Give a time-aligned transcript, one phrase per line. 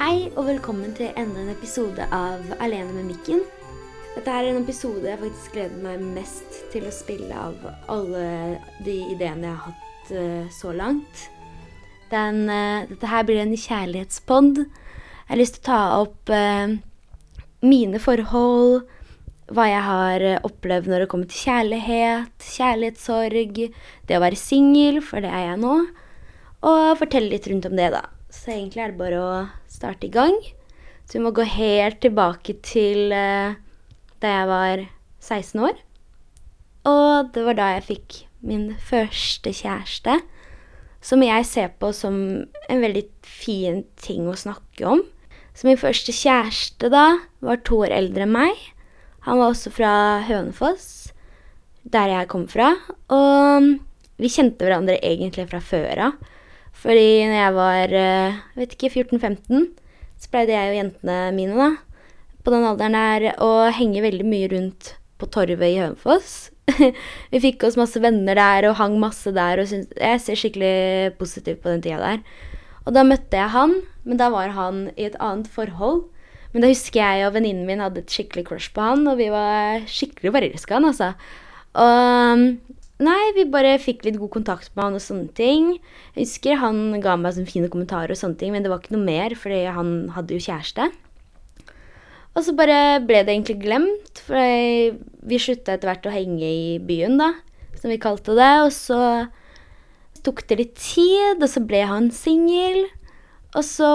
[0.00, 3.42] Hei og velkommen til enda en episode av Alene med mikken.
[4.14, 8.22] Dette er en episode jeg faktisk gleder meg mest til å spille av alle
[8.86, 11.26] de ideene jeg har hatt uh, så langt.
[12.08, 14.62] Den, uh, dette her blir en kjærlighetspod.
[14.62, 16.72] Jeg har lyst til å ta opp uh,
[17.60, 18.88] mine forhold,
[19.52, 23.64] hva jeg har opplevd når det kommer til kjærlighet, kjærlighetssorg,
[24.08, 25.78] det å være singel, for det er jeg nå,
[26.72, 28.06] og fortelle litt rundt om det, da.
[28.32, 29.32] Så egentlig er det bare å
[29.70, 30.34] starte i gang.
[31.06, 33.56] Så vi må gå helt tilbake til uh,
[34.22, 34.82] da jeg var
[35.20, 35.78] 16 år.
[36.90, 40.20] Og det var da jeg fikk min første kjæreste.
[41.00, 42.14] Som jeg ser på som
[42.68, 45.04] en veldig fin ting å snakke om.
[45.56, 47.06] Så min første kjæreste da
[47.44, 48.56] var to år eldre enn meg.
[49.26, 49.92] Han var også fra
[50.24, 51.12] Hønefoss,
[51.84, 52.74] der jeg kom fra.
[53.12, 53.72] Og
[54.20, 56.30] vi kjente hverandre egentlig fra før av.
[56.80, 59.66] Fordi når jeg var eh, jeg vet ikke, 14-15,
[60.20, 61.70] så pleide jeg og jentene mine da,
[62.40, 66.50] på den alderen der å henge veldig mye rundt på torvet i Hønefoss.
[67.32, 69.60] vi fikk oss masse venner der og hang masse der.
[69.60, 72.24] og synes, Jeg ser skikkelig positivt på den tida der.
[72.86, 73.76] Og da møtte jeg han,
[74.08, 76.06] men da var han i et annet forhold.
[76.54, 79.28] Men da husker jeg og venninnen min hadde et skikkelig crush på han, og vi
[79.30, 81.12] var skikkelig forelska han, altså.
[81.78, 85.70] Og Nei, vi bare fikk litt god kontakt med han og sånne ting.
[86.12, 88.92] Jeg husker han ga meg sånne fine kommentarer og sånne ting, men det var ikke
[88.92, 90.90] noe mer, fordi han hadde jo kjæreste.
[92.36, 94.98] Og så bare ble det egentlig glemt, for
[95.30, 97.30] vi slutta etter hvert å henge i byen, da,
[97.80, 98.50] som vi kalte det.
[98.66, 99.00] Og så
[100.20, 102.82] tok det litt tid, og så ble han singel.
[103.56, 103.94] Og så,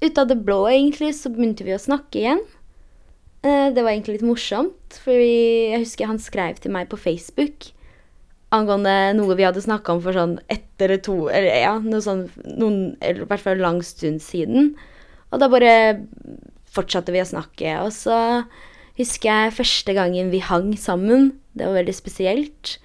[0.00, 2.40] ut av det blå, egentlig, så begynte vi å snakke igjen.
[3.44, 7.68] Eh, det var egentlig litt morsomt, for jeg husker han skrev til meg på Facebook
[8.54, 12.24] angående noe vi hadde snakka om for sånn ett eller to Eller ja, noe sånn
[12.46, 14.72] noen, eller i hvert fall lang stund siden.
[15.30, 15.72] Og da bare
[16.70, 17.76] fortsatte vi å snakke.
[17.84, 18.16] Og så
[18.98, 21.34] husker jeg første gangen vi hang sammen.
[21.54, 22.78] Det var veldig spesielt.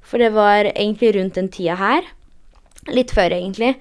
[0.00, 2.06] For det var egentlig rundt den tida her.
[2.90, 3.74] Litt før, egentlig.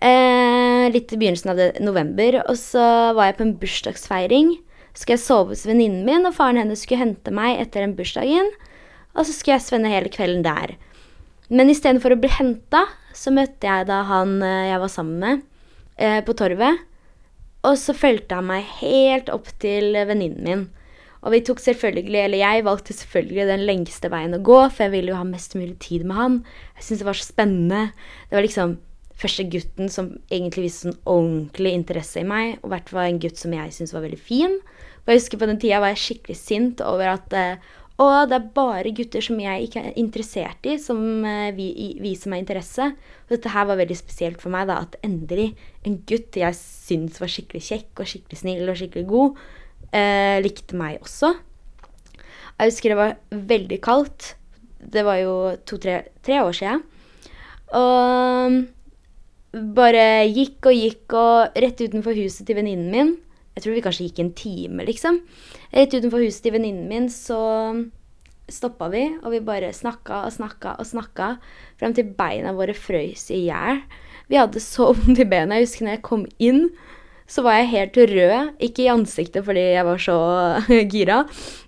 [0.00, 2.40] Eh, litt i begynnelsen av november.
[2.46, 2.82] Og så
[3.16, 4.56] var jeg på en bursdagsfeiring.
[4.94, 8.50] Skulle jeg sove hos venninnen min, og faren hennes skulle hente meg etter den bursdagen.
[9.16, 10.76] Og så skulle jeg svenne hele kvelden der.
[11.50, 12.84] Men istedenfor å bli henta,
[13.16, 15.46] så møtte jeg da han eh, jeg var sammen med,
[15.98, 16.84] eh, på torvet.
[17.66, 20.68] Og så fulgte han meg helt opp til venninnen min.
[21.20, 24.94] Og vi tok selvfølgelig, eller jeg valgte selvfølgelig den lengste veien å gå, for jeg
[24.94, 26.38] ville jo ha mest mulig tid med han.
[26.78, 27.82] Jeg syntes det var så spennende.
[28.30, 28.78] Det var liksom
[29.20, 33.40] første gutten som egentlig viste sånn ordentlig interesse i meg, og hvert fall en gutt
[33.40, 34.56] som jeg syntes var veldig fin.
[35.02, 37.68] Og jeg husker på den tida var jeg skikkelig sint over at eh,
[38.00, 41.00] og det er bare gutter som jeg ikke er interessert i, som
[41.56, 41.68] vi,
[42.00, 42.86] viser meg interesse.
[43.26, 45.50] Og dette her var veldig spesielt for meg, da, at endelig
[45.84, 49.42] en gutt jeg syntes var skikkelig kjekk og skikkelig snill og skikkelig god,
[49.92, 51.34] eh, likte meg også.
[52.60, 53.16] Jeg husker det var
[53.52, 54.34] veldig kaldt.
[54.80, 55.34] Det var jo
[55.68, 56.82] to-tre år siden.
[57.76, 58.60] Og
[59.76, 63.18] bare gikk og gikk, og rett utenfor huset til venninnen min
[63.60, 65.20] jeg tror vi kanskje gikk en time, liksom.
[65.74, 67.40] Rett utenfor huset til venninnen min så
[68.50, 71.34] stoppa vi, og vi bare snakka og snakka og snakka
[71.78, 73.84] frem til beina våre frøys i hjel.
[74.30, 75.58] Vi hadde så vondt i bena.
[75.58, 76.64] Jeg husker når jeg kom inn,
[77.30, 78.56] så var jeg helt rød.
[78.64, 80.16] Ikke i ansiktet fordi jeg var så
[80.94, 81.20] gira,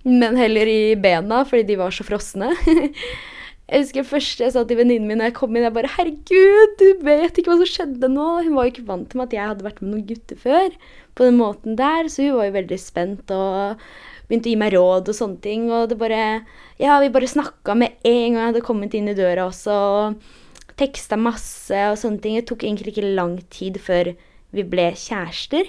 [0.07, 2.51] men heller i bena fordi de var så frosne.
[3.73, 6.73] Jeg husker først jeg sa til venninnen min da jeg kom inn, jeg bare 'Herregud,
[6.77, 9.47] du vet ikke hva som skjedde nå.' Hun var jo ikke vant til at jeg
[9.49, 10.75] hadde vært med noen gutter før
[11.17, 13.81] på den måten der, så hun var jo veldig spent og
[14.29, 15.71] begynte å gi meg råd og sånne ting.
[15.73, 16.45] Og det bare
[16.77, 20.77] Ja, vi bare snakka med en gang jeg hadde kommet inn i døra også, og
[20.77, 22.37] teksta masse og sånne ting.
[22.37, 24.13] Det tok egentlig ikke lang tid før
[24.53, 25.65] vi ble kjærester.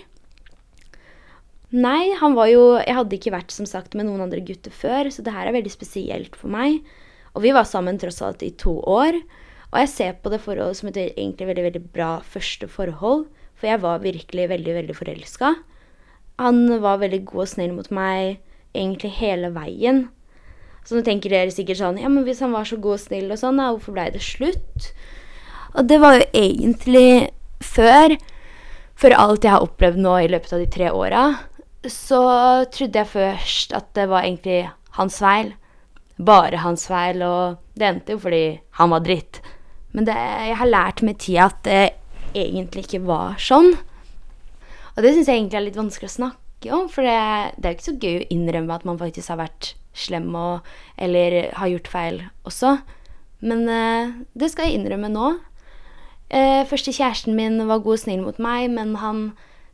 [1.72, 5.08] Nei, han var jo Jeg hadde ikke vært som sagt med noen andre gutter før,
[5.08, 6.84] så det her er veldig spesielt for meg.
[7.34, 9.18] Og vi var sammen tross alt i to år.
[9.72, 13.26] Og jeg ser på det forholdet som et egentlig veldig, veldig bra første forhold.
[13.58, 15.54] For jeg var virkelig veldig, veldig forelska.
[16.42, 18.38] Han var veldig god og snill mot meg
[18.74, 20.06] egentlig hele veien.
[20.84, 23.32] Så nå tenker dere sikkert sånn Ja, men hvis han var så god og snill
[23.32, 24.90] og sånn, da, hvorfor blei det slutt?
[25.74, 27.32] Og det var jo egentlig
[27.64, 28.14] før.
[28.94, 31.24] For alt jeg har opplevd nå i løpet av de tre åra,
[31.90, 32.22] så
[32.70, 35.50] trodde jeg først at det var egentlig hans feil
[36.16, 38.44] bare hans feil, og det endte jo fordi
[38.78, 39.40] han var dritt.
[39.94, 41.82] Men det, jeg har lært med tida at det
[42.34, 43.74] egentlig ikke var sånn.
[44.94, 47.74] Og det syns jeg egentlig er litt vanskelig å snakke om, for det, det er
[47.74, 50.68] jo ikke så gøy å innrømme at man faktisk har vært slem og,
[50.98, 52.76] eller har gjort feil også.
[53.44, 55.34] Men eh, det skal jeg innrømme nå.
[56.34, 59.26] Eh, første kjæresten min var god og snill mot meg, men han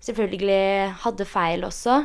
[0.04, 2.02] selvfølgelig hadde feil også.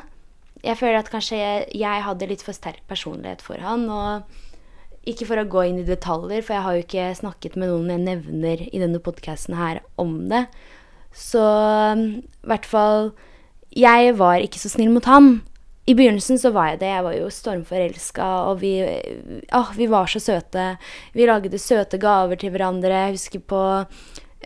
[0.65, 3.85] Jeg føler at kanskje jeg, hadde litt for sterk personlighet for han.
[3.85, 7.69] Og ikke for å gå inn i detaljer, for jeg har jo ikke snakket med
[7.69, 10.47] noen jeg nevner i denne podkasten her om det.
[11.15, 11.43] Så
[11.95, 13.13] i hvert fall
[13.75, 15.41] Jeg var ikke så snill mot han.
[15.85, 16.89] I begynnelsen så var jeg det.
[16.93, 18.71] Jeg var jo stormforelska, og vi,
[19.53, 20.69] å, vi var så søte.
[21.13, 23.03] Vi lagde søte gaver til hverandre.
[23.03, 23.61] Jeg husker på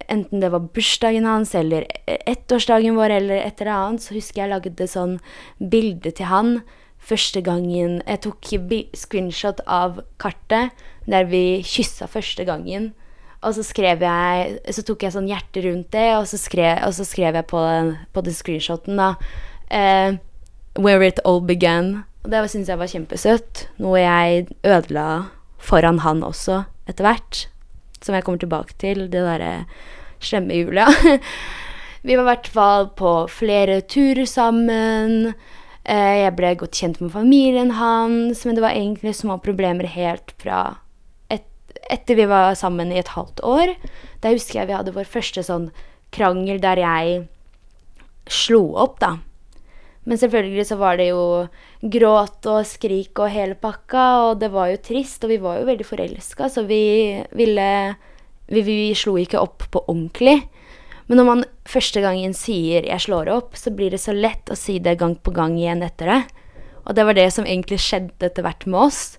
[0.07, 4.53] enten det var bursdagen hans eller ettårsdagen vår eller et eller annet, så husker jeg
[4.53, 5.17] lagde sånn
[5.59, 6.59] bilde til han
[6.99, 8.49] første gangen Jeg tok
[8.97, 10.75] screenshot av kartet
[11.09, 12.91] der vi kyssa første gangen.
[13.41, 13.63] Og så
[14.03, 17.47] jeg Så tok jeg sånn hjerte rundt det, og så skrev, og så skrev jeg
[17.47, 19.15] på den, på den screenshoten, da
[19.71, 20.19] eh,
[20.77, 22.03] Where it all began.
[22.23, 23.67] Og det syntes jeg var kjempesøtt.
[23.79, 27.47] Noe jeg ødela foran han også, etter hvert
[28.05, 29.53] som jeg kommer tilbake til, det derre
[30.23, 30.87] slemme Julia.
[32.05, 35.33] Vi var i hvert fall på flere turer sammen.
[35.83, 40.31] Eh, jeg ble godt kjent med familien hans, men det var egentlig små problemer helt
[40.39, 40.77] fra
[41.33, 41.47] et,
[41.91, 43.73] etter vi var sammen i et halvt år.
[44.23, 45.71] Da husker jeg vi hadde vår første sånn
[46.15, 47.19] krangel der jeg
[48.29, 49.17] slo opp, da.
[50.09, 51.23] Men selvfølgelig så var det jo
[51.85, 55.67] gråt og skrik og hele pakka, og det var jo trist, og vi var jo
[55.67, 56.81] veldig forelska, så vi
[57.37, 57.67] ville
[58.49, 60.39] vi, vi, slo ikke opp på ordentlig.
[61.05, 64.57] Men når man første gangen sier 'jeg slår opp', så blir det så lett å
[64.57, 66.23] si det gang på gang igjen etter det.
[66.85, 69.17] Og det var det som egentlig skjedde etter hvert med oss.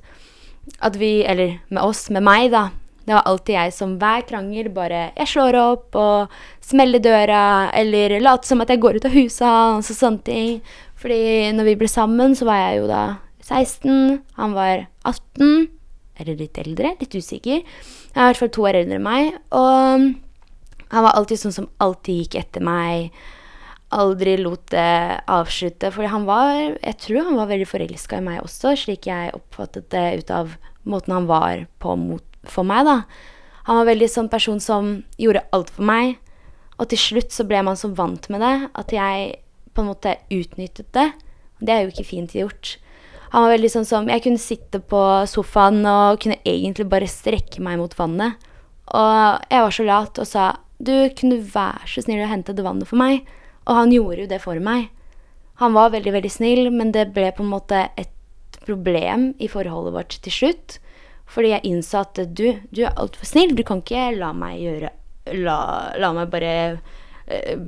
[0.83, 2.71] At vi, eller med oss, med meg, da.
[3.11, 6.29] Det var alltid jeg som hver krangel bare 'Jeg slår opp', og
[6.63, 10.63] 'smeller døra', eller later som at jeg går ut av hans', og sånne ting.
[10.95, 15.69] Fordi når vi ble sammen, så var jeg jo da 16, han var 18.
[16.21, 17.65] Eller litt eldre, litt usikker.
[17.65, 19.35] Jeg er i hvert fall to år eldre enn meg.
[19.51, 20.15] Og
[20.91, 23.11] han var alltid sånn som alltid gikk etter meg.
[23.91, 25.91] Aldri lot det avslutte.
[25.91, 29.91] For han var Jeg tror han var veldig forelska i meg også, slik jeg oppfattet
[29.91, 33.03] det ut av måten han var på mot for meg, da.
[33.69, 36.19] Han var veldig sånn person som gjorde alt for meg.
[36.81, 39.35] Og til slutt så ble man så vant med det at jeg
[39.77, 41.11] på en måte utnyttet det.
[41.61, 42.79] Det er jo ikke fint gjort.
[43.31, 45.01] Han var veldig sånn som Jeg kunne sitte på
[45.31, 48.41] sofaen og kunne egentlig bare strekke meg mot vannet.
[48.91, 50.47] Og jeg var så lat og sa
[50.81, 53.27] du, kunne være så snill å hente det vannet for meg?
[53.69, 54.89] Og han gjorde jo det for meg.
[55.61, 59.93] Han var veldig, veldig snill, men det ble på en måte et problem i forholdet
[59.93, 60.79] vårt til slutt.
[61.31, 63.55] Fordi jeg innså at du, du er altfor snill.
[63.55, 64.97] Du kan ikke la meg gjøre
[65.37, 67.59] La, la meg bare uh,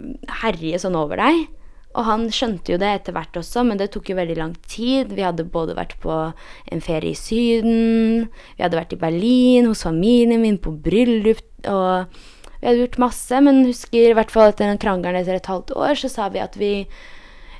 [0.40, 1.44] herje sånn over deg.
[1.92, 5.12] Og han skjønte jo det etter hvert også, men det tok jo veldig lang tid.
[5.12, 9.84] Vi hadde både vært på en ferie i Syden, vi hadde vært i Berlin hos
[9.84, 12.16] familien min, på bryllup, og
[12.62, 13.42] vi hadde gjort masse.
[13.44, 16.40] Men husker i hvert fall etter den krangelen etter et halvt år, så sa vi
[16.42, 16.72] at vi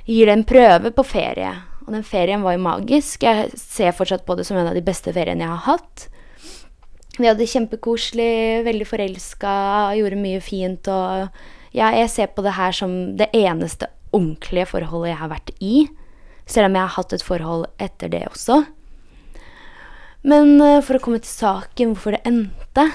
[0.09, 1.53] gir det en prøve på ferie.
[1.83, 3.23] Og den ferien var jo magisk.
[3.25, 6.07] Jeg ser fortsatt på det som en av de beste feriene jeg har hatt.
[7.19, 9.51] Vi hadde det kjempekoselig, veldig forelska,
[9.99, 11.27] gjorde mye fint og
[11.73, 15.75] Ja, jeg ser på det her som det eneste ordentlige forholdet jeg har vært i.
[16.45, 18.59] Selv om jeg har hatt et forhold etter det også.
[20.21, 22.85] Men uh, for å komme til saken, hvorfor det endte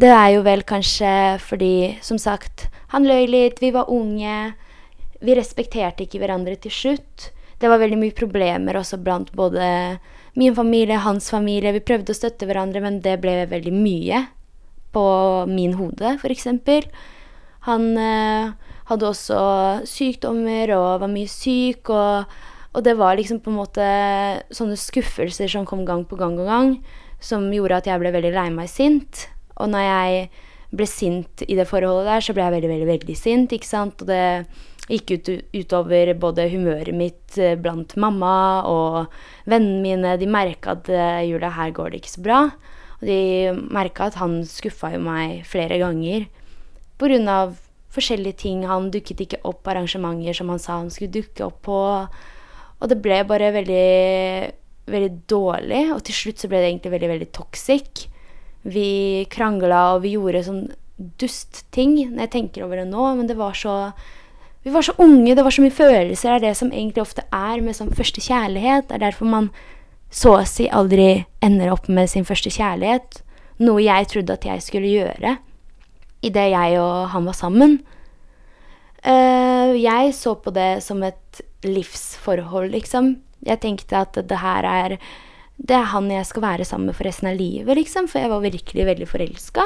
[0.00, 1.10] Det er jo vel kanskje
[1.42, 4.54] fordi, som sagt, han løy litt, vi var unge.
[5.20, 9.98] Vi respekterte ikke hverandre til slutt det var veldig mye problemer også blant både
[10.38, 11.74] min familie, hans familie.
[11.74, 14.24] Vi prøvde å støtte hverandre, men det ble veldig mye
[14.94, 15.06] på
[15.50, 16.46] min hode, f.eks.
[17.66, 18.52] Han eh,
[18.88, 19.40] hadde også
[19.88, 22.30] sykdommer og var mye syk, og,
[22.72, 23.88] og, det var liksom på en måte
[24.54, 26.72] sånne skuffelser som kom gang på gang og gang,
[27.20, 29.26] som gjorde at jeg ble veldig lei meg sint.
[29.58, 30.28] Og når jeg
[30.78, 34.04] ble sint i det forholdet der, så ble jeg veldig, veldig, veldig sint, ikke sant.
[34.04, 34.22] Og det
[34.88, 39.14] gikk ut, utover både humøret mitt eh, blant mamma og
[39.48, 40.16] vennene mine.
[40.20, 42.40] De merka at uh, jula her går det ikke så bra.
[42.98, 43.20] Og de
[43.70, 46.26] merka at han skuffa jo meg flere ganger
[46.98, 47.38] pga.
[47.94, 48.66] forskjellige ting.
[48.66, 51.78] Han dukket ikke opp arrangementer som han sa han skulle dukke opp på.
[52.78, 54.52] Og det ble bare veldig,
[54.86, 55.84] veldig dårlig.
[55.94, 58.06] Og til slutt så ble det egentlig veldig, veldig toxic.
[58.68, 60.68] Vi krangla, og vi gjorde sånn
[60.98, 63.74] dust-ting når jeg tenker over det nå, men det var så
[64.68, 66.28] vi var så unge, det var så mye følelser.
[66.28, 68.90] Det er det som egentlig ofte er med sånn første kjærlighet.
[68.90, 69.46] Det er derfor man
[70.12, 73.22] så å si aldri ender opp med sin første kjærlighet.
[73.64, 75.38] Noe jeg trodde at jeg skulle gjøre
[76.26, 77.78] idet jeg og han var sammen.
[79.06, 83.14] Uh, jeg så på det som et livsforhold, liksom.
[83.46, 84.98] Jeg tenkte at det her er
[85.58, 88.06] Det er han jeg skal være sammen med for resten av livet, liksom.
[88.06, 89.64] For jeg var virkelig veldig forelska.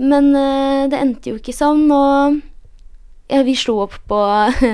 [0.00, 2.40] Men uh, det endte jo ikke sånn, og
[3.28, 4.20] ja, vi slo opp på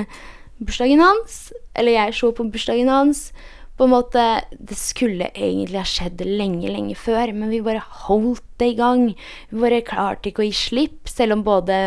[0.65, 1.51] bursdagen hans.
[1.73, 3.31] Eller jeg slo opp på bursdagen hans.
[3.77, 8.45] På en måte, Det skulle egentlig ha skjedd lenge, lenge før, men vi bare holdt
[8.61, 9.07] det i gang.
[9.49, 11.77] Vi bare klarte ikke å gi slipp, selv om både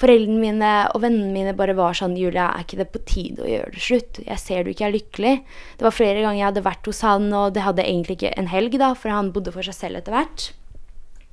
[0.00, 3.48] foreldrene mine og vennene mine bare var sånn 'Julia, er ikke det på tide å
[3.48, 4.20] gjøre det slutt?
[4.24, 5.42] Jeg ser du ikke er lykkelig.'
[5.76, 8.52] Det var flere ganger jeg hadde vært hos han, og det hadde egentlig ikke en
[8.52, 10.52] helg, da, for han bodde for seg selv etter hvert.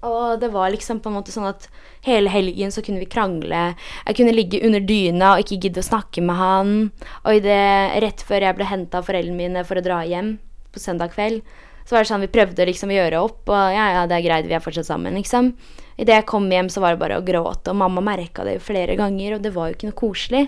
[0.06, 1.66] Og det var liksom på en måte sånn at
[2.06, 3.72] hele helgen så kunne vi krangle.
[4.06, 6.76] Jeg kunne ligge under dyna og ikke gidde å snakke med han.
[7.24, 7.62] Og det,
[8.04, 10.36] rett før jeg ble henta av foreldrene mine for å dra hjem
[10.74, 11.42] på søndag kveld,
[11.88, 14.26] så var det sånn vi prøvde liksom å gjøre opp, og ja, ja, det er
[14.26, 15.54] greit, vi er fortsatt sammen, liksom.
[15.96, 18.66] Idet jeg kom hjem, så var det bare å gråte, og mamma merka det jo
[18.66, 20.44] flere ganger, og det var jo ikke noe koselig.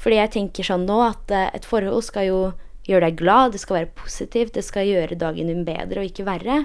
[0.00, 2.40] Fordi jeg tenker sånn nå at uh, et forhold skal jo
[2.88, 6.24] gjøre deg glad, det skal være positivt, det skal gjøre dagen din bedre og ikke
[6.24, 6.62] verre.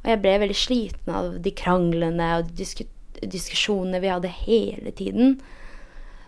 [0.00, 2.86] Og jeg ble veldig sliten av de kranglene og de disku
[3.20, 5.34] diskusjonene vi hadde hele tiden.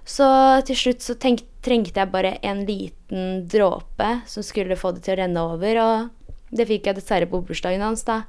[0.05, 0.27] Så
[0.67, 5.21] til slutt så trengte jeg bare en liten dråpe som skulle få det til å
[5.23, 8.25] renne over, og det fikk jeg dessverre på bursdagen hans, da.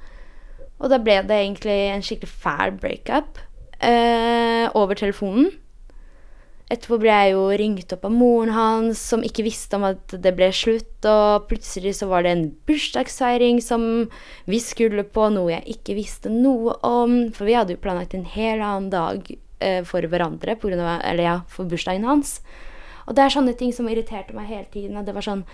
[0.79, 3.41] Og da ble det egentlig en skikkelig fæl breakup
[3.83, 5.49] eh, over telefonen.
[6.73, 10.31] Etterpå ble jeg jo ringt opp av moren hans, som ikke visste om at det
[10.33, 11.05] ble slutt.
[11.05, 13.83] Og plutselig så var det en bursdagsfeiring som
[14.49, 17.17] vi skulle på, noe jeg ikke visste noe om.
[17.35, 21.03] For vi hadde jo planlagt en hel annen dag eh, for hverandre, på grunn av,
[21.05, 22.39] eller ja, for bursdagen hans.
[23.05, 24.97] Og det er sånne ting som irriterte meg hele tiden.
[24.97, 25.45] Og det var sånn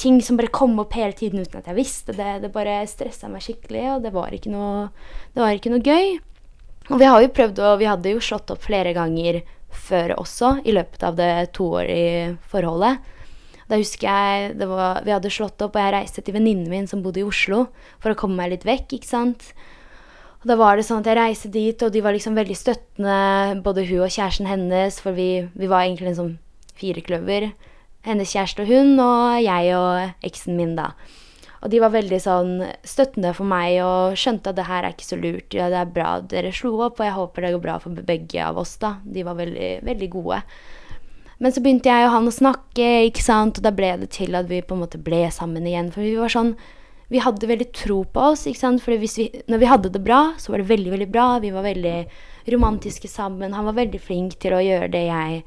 [0.00, 2.40] ting som bare kom opp hele tiden uten at jeg visste det.
[2.44, 4.90] Det bare stressa meg skikkelig, og det var ikke noe,
[5.34, 6.20] det var ikke noe gøy.
[6.90, 9.42] Og vi har jo prøvd, og vi hadde jo slått opp flere ganger
[9.74, 13.00] før også, i løpet av det toårige forholdet.
[13.70, 17.04] Da husker jeg var, vi hadde slått opp, og jeg reiste til venninnen min som
[17.04, 17.68] bodde i Oslo,
[18.02, 19.52] for å komme meg litt vekk, ikke sant.
[20.40, 23.60] Og da var det sånn at jeg reiste dit, og de var liksom veldig støttende,
[23.62, 26.36] både hun og kjæresten hennes, for vi, vi var egentlig en sånn
[26.80, 27.50] firekløver.
[28.08, 30.94] Hennes kjæreste og hun, og jeg og eksen min, da.
[31.60, 32.52] Og de var veldig sånn
[32.88, 35.52] støttende for meg og skjønte at det her er ikke så lurt.
[35.52, 38.44] Ja, det er bra dere slo opp, og jeg håper det går bra for begge
[38.46, 38.94] av oss, da.
[39.04, 40.40] De var veldig, veldig gode.
[41.40, 44.36] Men så begynte jeg og han å snakke, ikke sant, og da ble det til
[44.36, 45.92] at vi på en måte ble sammen igjen.
[45.92, 46.54] For vi var sånn
[47.10, 48.82] Vi hadde veldig tro på oss, ikke sant.
[48.84, 51.40] For når vi hadde det bra, så var det veldig, veldig bra.
[51.42, 51.96] Vi var veldig
[52.54, 53.56] romantiske sammen.
[53.56, 55.40] Han var veldig flink til å gjøre det jeg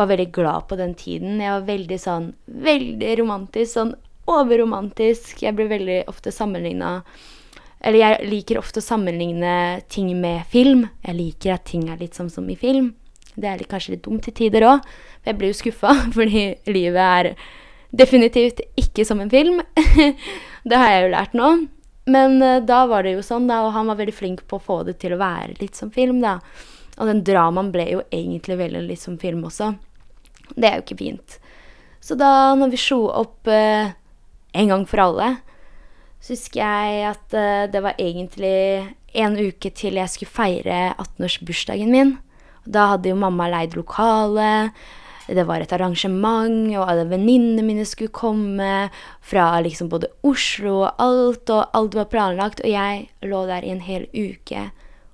[0.00, 1.42] var veldig glad på den tiden.
[1.44, 2.30] Jeg var veldig sånn
[2.64, 3.72] Veldig romantisk.
[3.74, 3.92] Sånn
[4.30, 5.42] overromantisk.
[5.44, 7.00] Jeg blir veldig ofte sammenligna
[7.80, 10.84] Eller jeg liker ofte å sammenligne ting med film.
[11.00, 12.90] Jeg liker at ting er litt sånn som i film.
[13.40, 14.84] Det er litt, kanskje litt dumt til tider òg.
[15.24, 17.30] Jeg blir jo skuffa, fordi livet er
[17.90, 19.62] definitivt ikke som en film.
[20.68, 21.50] det har jeg jo lært nå.
[22.10, 24.64] Men uh, da var det jo sånn, da, og han var veldig flink på å
[24.64, 26.38] få det til å være litt som film, da.
[27.00, 29.72] Og den dramaen ble jo egentlig veldig litt som film også.
[30.56, 31.38] Det er jo ikke fint.
[32.00, 33.92] Så da når vi slo opp uh,
[34.52, 35.34] en gang for alle,
[36.20, 41.90] så husker jeg at uh, det var egentlig en uke til jeg skulle feire 18-årsbursdagen
[41.90, 42.16] min.
[42.68, 44.70] Da hadde jo mamma leid lokale.
[45.30, 48.90] Det var et arrangement, og alle venninnene mine skulle komme
[49.22, 52.62] fra liksom både Oslo og alt, og alt var planlagt.
[52.64, 54.68] Og jeg lå der i en hel uke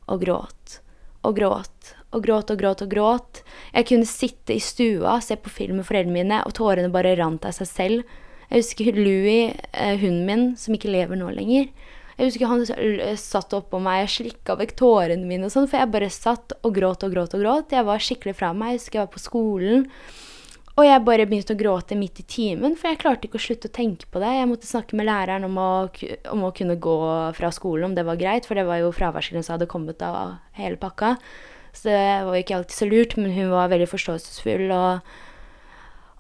[0.07, 0.81] og gråt
[1.27, 3.43] og gråt og gråt og gråt og gråt.
[3.75, 7.45] Jeg kunne sitte i stua, se på film med foreldrene mine, og tårene bare rant
[7.45, 8.17] av seg selv.
[8.51, 11.71] Jeg husker Louis, eh, hunden min, som ikke lever nå lenger.
[12.17, 15.83] Jeg husker han eh, satt oppå meg og slikka vekk tårene mine og sånn, for
[15.83, 17.75] jeg bare satt og gråt og gråt og gråt.
[17.77, 18.77] Jeg var skikkelig fra meg.
[18.77, 19.85] Jeg husker jeg var på skolen.
[20.77, 23.71] Og jeg bare begynte å gråte midt i timen, for jeg klarte ikke å slutte
[23.71, 24.33] å tenke på det.
[24.37, 25.69] Jeg måtte snakke med læreren om å,
[26.35, 26.97] om å kunne gå
[27.39, 30.77] fra skolen, om det var greit, for det var jo fraværsgrensa hadde kommet av hele
[30.81, 31.15] pakka.
[31.73, 35.17] Så det var jo ikke alltid så lurt, men hun var veldig forståelsesfull og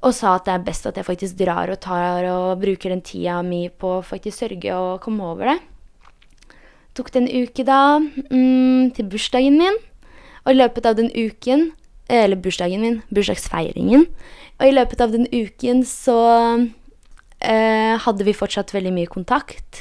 [0.04, 3.02] og sa at det er best at jeg faktisk drar og tar og bruker den
[3.04, 5.56] tida mi på å faktisk sørge og komme over det.
[6.96, 9.78] Tok det en uke da, mm, til bursdagen min.
[10.44, 11.72] Og i løpet av den uken
[12.06, 14.04] Eller bursdagen min, bursdagsfeiringen.
[14.60, 16.14] Og i løpet av den uken så
[17.42, 19.80] eh, hadde vi fortsatt veldig mye kontakt.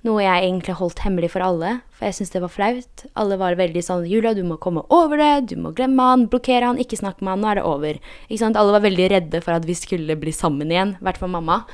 [0.00, 3.02] Noe jeg egentlig holdt hemmelig for alle, for jeg syntes det var flaut.
[3.20, 5.50] Alle var veldig sånn 'Julia, du må komme over det.
[5.52, 6.24] Du må glemme han.
[6.32, 6.80] Blokkere han.
[6.80, 7.42] Ikke snakke med han.
[7.44, 8.56] Nå er det over.' Ikke sant?
[8.56, 10.96] Alle var veldig redde for at vi skulle bli sammen igjen.
[10.96, 11.66] I hvert fall mamma.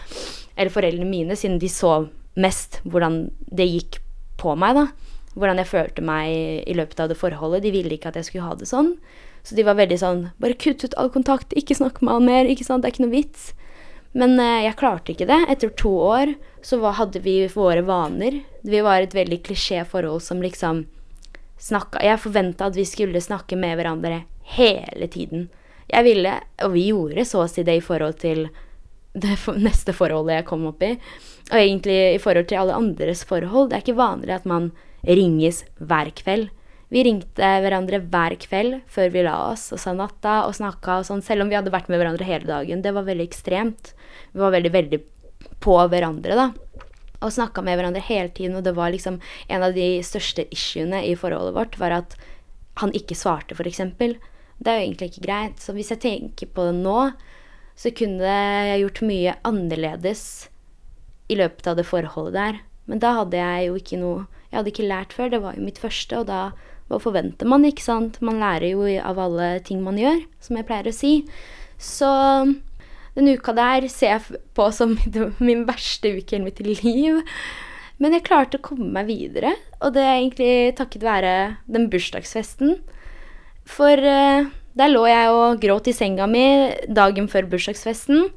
[0.59, 4.01] Eller foreldrene mine, siden de så mest hvordan det gikk
[4.43, 4.89] på meg, da.
[5.37, 7.63] Hvordan jeg følte meg i løpet av det forholdet.
[7.63, 8.97] De ville ikke at jeg skulle ha det sånn.
[9.47, 11.55] Så de var veldig sånn 'Bare kutt ut all kontakt.
[11.55, 12.83] Ikke snakk med han mer.' Ikke sant?
[12.83, 13.55] Det er ikke noe vits.
[14.17, 15.43] Men eh, jeg klarte ikke det.
[15.53, 18.41] Etter to år så hadde vi våre vaner.
[18.65, 20.87] Vi var et veldig klisjé forhold som liksom
[21.61, 24.25] snakka Jeg forventa at vi skulle snakke med hverandre
[24.57, 25.49] hele tiden.
[25.89, 26.33] Jeg ville,
[26.65, 28.49] og vi gjorde så å si det i forhold til
[29.17, 29.37] det
[29.69, 30.97] neste forholdet jeg kom opp i.
[31.53, 33.71] Og egentlig i forhold til alle andres forhold.
[33.71, 34.71] Det er ikke vanlig at man
[35.07, 36.51] ringes hver kveld.
[36.93, 41.09] Vi ringte hverandre hver kveld før vi la oss og sa natta og snakka og
[41.09, 42.83] sånn, selv om vi hadde vært med hverandre hele dagen.
[42.85, 43.95] Det var veldig ekstremt.
[44.37, 45.01] Vi var veldig, veldig
[45.65, 46.47] på hverandre, da.
[47.25, 49.17] Og snakka med hverandre hele tiden, og det var liksom
[49.49, 52.19] en av de største issuene i forholdet vårt, var at
[52.83, 53.81] han ikke svarte, f.eks.
[53.97, 55.57] Det er jo egentlig ikke greit.
[55.65, 56.99] Så hvis jeg tenker på det nå,
[57.77, 58.37] så kunne
[58.69, 60.23] jeg gjort mye annerledes
[61.33, 62.61] i løpet av det forholdet der.
[62.87, 65.31] Men da hadde jeg jo ikke noe Jeg hadde ikke lært før.
[65.33, 66.41] Det var jo mitt første, og da
[66.87, 68.21] hva forventer man, ikke sant?
[68.25, 71.11] Man lærer jo av alle ting man gjør, som jeg pleier å si.
[71.83, 72.09] Så
[73.17, 74.97] denne uka der ser jeg på som
[75.49, 77.23] min verste uke i mitt liv.
[78.03, 81.33] Men jeg klarte å komme meg videre, og det er egentlig takket være
[81.73, 82.75] den bursdagsfesten.
[83.67, 86.45] For uh, der lå jeg og gråt i senga mi
[86.93, 88.29] dagen før bursdagsfesten.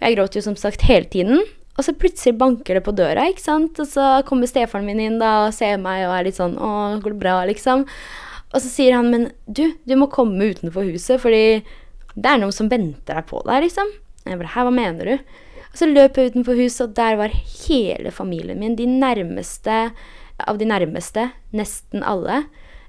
[0.00, 1.44] Jeg gråt jo som sagt hele tiden.
[1.74, 3.80] Og så plutselig banker det på døra, ikke sant.
[3.82, 7.00] Og så kommer stefaren min inn da og ser meg og er litt sånn 'Å,
[7.02, 7.84] går det bra?' liksom.
[8.54, 11.64] Og så sier han 'Men du, du må komme utenfor huset, fordi
[12.14, 13.90] det er noen som venter deg på deg', liksom.
[14.24, 15.18] Jeg bare 'Hæ, hva mener du?'
[15.74, 18.76] Og så løp jeg utenfor huset, og der var hele familien min.
[18.76, 19.90] De nærmeste
[20.38, 22.44] av de nærmeste, nesten alle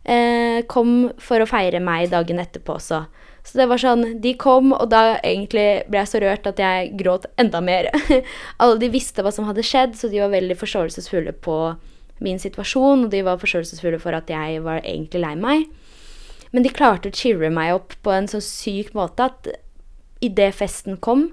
[0.05, 3.05] eh, kom for å feire meg dagen etterpå også.
[3.45, 6.93] Så det var sånn De kom, og da egentlig ble jeg så rørt at jeg
[6.97, 7.91] gråt enda mer.
[8.61, 11.59] Alle de visste hva som hadde skjedd, så de var veldig forståelsesfulle på
[12.25, 15.67] min situasjon, og de var forståelsesfulle for at jeg var egentlig lei meg.
[16.55, 19.49] Men de klarte å cheere meg opp på en så syk måte at
[20.27, 21.29] idet festen kom,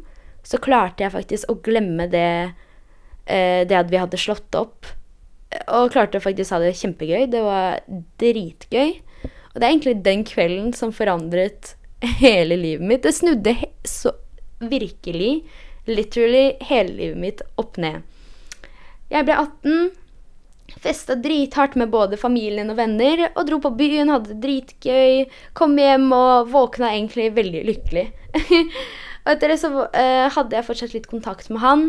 [0.47, 2.55] så klarte jeg faktisk å glemme det,
[3.27, 4.91] eh, det at vi hadde slått opp
[5.69, 7.27] og klarte faktisk å ha det kjempegøy.
[7.31, 7.83] Det var
[8.21, 8.95] dritgøy.
[9.53, 11.75] Og det er egentlig den kvelden som forandret
[12.23, 13.05] hele livet mitt.
[13.05, 13.55] Det snudde
[13.89, 14.15] så
[14.63, 15.43] virkelig,
[15.89, 18.07] literally, hele livet mitt opp ned.
[19.13, 19.91] Jeg ble 18,
[20.83, 25.27] festa drithardt med både familien og venner, og dro på byen, hadde det dritgøy,
[25.59, 28.07] kom hjem og våkna egentlig veldig lykkelig.
[29.25, 31.87] og etter det så uh, hadde jeg fortsatt litt kontakt med han.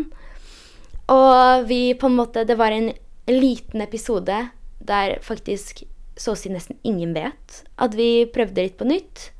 [1.12, 2.94] Og vi på en måte Det var en
[3.26, 5.84] en liten episode der faktisk
[6.16, 9.30] så å si nesten ingen vet at vi prøvde litt på nytt.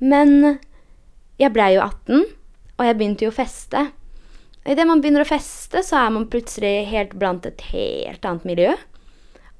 [0.00, 0.58] Men
[1.40, 2.24] jeg blei jo 18,
[2.80, 3.84] og jeg begynte jo å feste.
[4.68, 8.74] Idet man begynner å feste, så er man plutselig helt blant et helt annet miljø.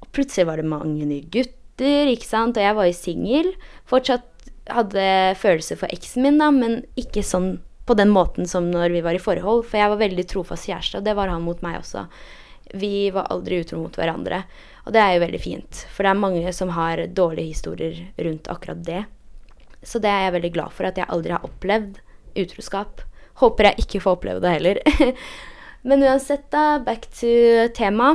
[0.01, 3.49] Og plutselig var det mange nye gutter, ikke sant, og jeg var jo singel.
[3.89, 4.27] Fortsatt
[4.69, 5.05] hadde
[5.41, 7.55] følelser for eksen min, da, men ikke sånn
[7.89, 9.65] på den måten som når vi var i forhold.
[9.67, 12.05] For jeg var veldig trofast kjæreste, og det var han mot meg også.
[12.77, 14.43] Vi var aldri utro mot hverandre.
[14.85, 18.49] Og det er jo veldig fint, for det er mange som har dårlige historier rundt
[18.53, 19.03] akkurat det.
[19.81, 21.99] Så det er jeg veldig glad for, at jeg aldri har opplevd
[22.37, 23.01] utroskap.
[23.41, 24.81] Håper jeg ikke får oppleve det heller.
[25.87, 27.31] Men uansett, da, back to
[27.77, 28.13] tema.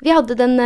[0.00, 0.56] Vi hadde den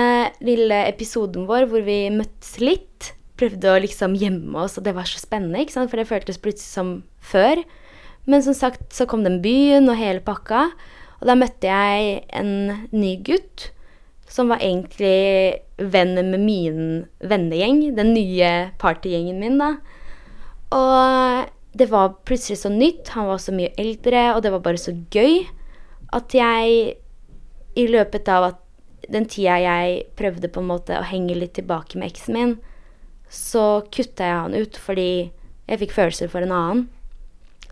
[0.44, 3.12] lille episoden vår hvor vi møttes litt.
[3.36, 5.90] Prøvde å liksom gjemme oss, og det var så spennende, ikke sant?
[5.90, 7.60] for det føltes plutselig som før.
[8.30, 10.68] Men som sagt så kom den byen og hele pakka.
[11.20, 13.70] Og da møtte jeg en ny gutt
[14.30, 16.80] som var egentlig venn med min
[17.20, 17.82] vennegjeng.
[17.96, 19.74] Den nye partygjengen min, da.
[20.74, 23.08] Og det var plutselig så nytt.
[23.16, 25.42] Han var så mye eldre, og det var bare så gøy
[26.14, 26.94] at jeg
[27.74, 28.52] i løpet av
[29.10, 32.54] den tida jeg prøvde på en måte å henge litt tilbake med eksen min,
[33.28, 35.08] så kutta jeg han ut fordi
[35.66, 36.84] jeg fikk følelser for en annen.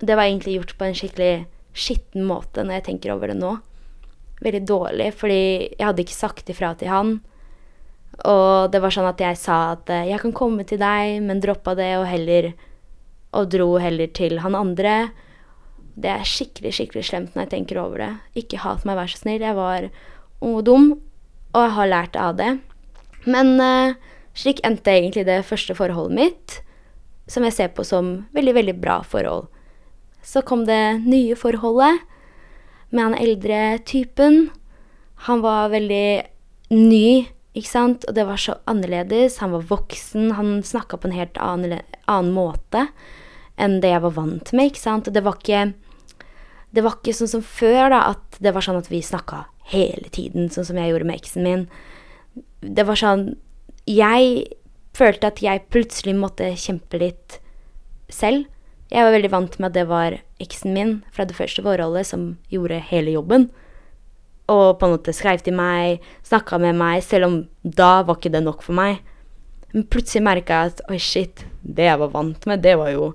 [0.02, 1.34] Det var egentlig gjort på en skikkelig
[1.72, 3.54] skitten måte når jeg tenker over det nå.
[4.42, 5.42] Veldig dårlig, fordi
[5.78, 7.14] jeg hadde ikke sagt ifra til han.
[8.28, 11.40] Og det var sånn at jeg sa at eh, jeg kan komme til deg, men
[11.40, 12.50] droppa det og heller
[13.33, 15.12] Og dro heller til han andre.
[15.97, 18.12] Det er skikkelig, skikkelig slemt når jeg tenker over det.
[18.45, 19.45] Ikke hat meg, vær så snill.
[19.45, 19.88] Jeg var
[20.42, 20.87] ung og dum,
[21.53, 22.53] og jeg har lært av det.
[23.29, 23.97] Men uh,
[24.37, 26.57] slik endte egentlig det første forholdet mitt,
[27.31, 29.49] som jeg ser på som veldig, veldig bra forhold.
[30.23, 32.03] Så kom det nye forholdet
[32.92, 34.51] med han eldre typen.
[35.29, 36.07] Han var veldig
[36.73, 39.40] ny, ikke sant, og det var så annerledes.
[39.42, 42.88] Han var voksen, han snakka på en helt annen, annen, måte
[43.60, 45.10] enn det jeg var vant med, ikke sant.
[45.12, 45.72] Det var ikke,
[46.72, 50.08] det var ikke sånn som før, da, at det var sånn at vi snakka hele
[50.12, 51.66] tiden, sånn som jeg gjorde med eksen min.
[52.62, 53.32] Det var sånn
[53.90, 54.46] Jeg
[54.94, 57.40] følte at jeg plutselig måtte kjempe litt
[58.12, 58.46] selv.
[58.92, 62.36] Jeg var veldig vant med at det var eksen min fra det første forholdet som
[62.52, 63.48] gjorde hele jobben.
[64.52, 68.34] Og på en måte skrev til meg, snakka med meg, selv om da var ikke
[68.34, 69.00] det nok for meg.
[69.72, 73.12] Men plutselig merka jeg at oi, shit, det jeg var vant med, det var jo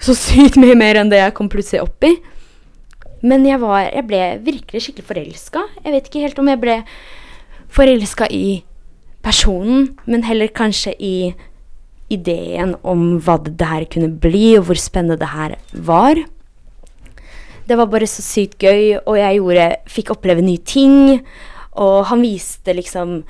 [0.00, 2.14] så sykt mye mer enn det jeg kom plutselig opp i.
[3.20, 5.64] Men jeg, var, jeg ble virkelig skikkelig forelska.
[5.84, 6.76] Jeg vet ikke helt om jeg ble
[7.70, 8.62] forelska i
[9.24, 11.14] personen, men heller kanskje i
[12.10, 16.18] ideen om hva det her kunne bli, og hvor spennende det her var.
[17.68, 21.20] Det var bare så sykt gøy, og jeg gjorde, fikk oppleve nye ting.
[21.78, 23.20] Og han viste liksom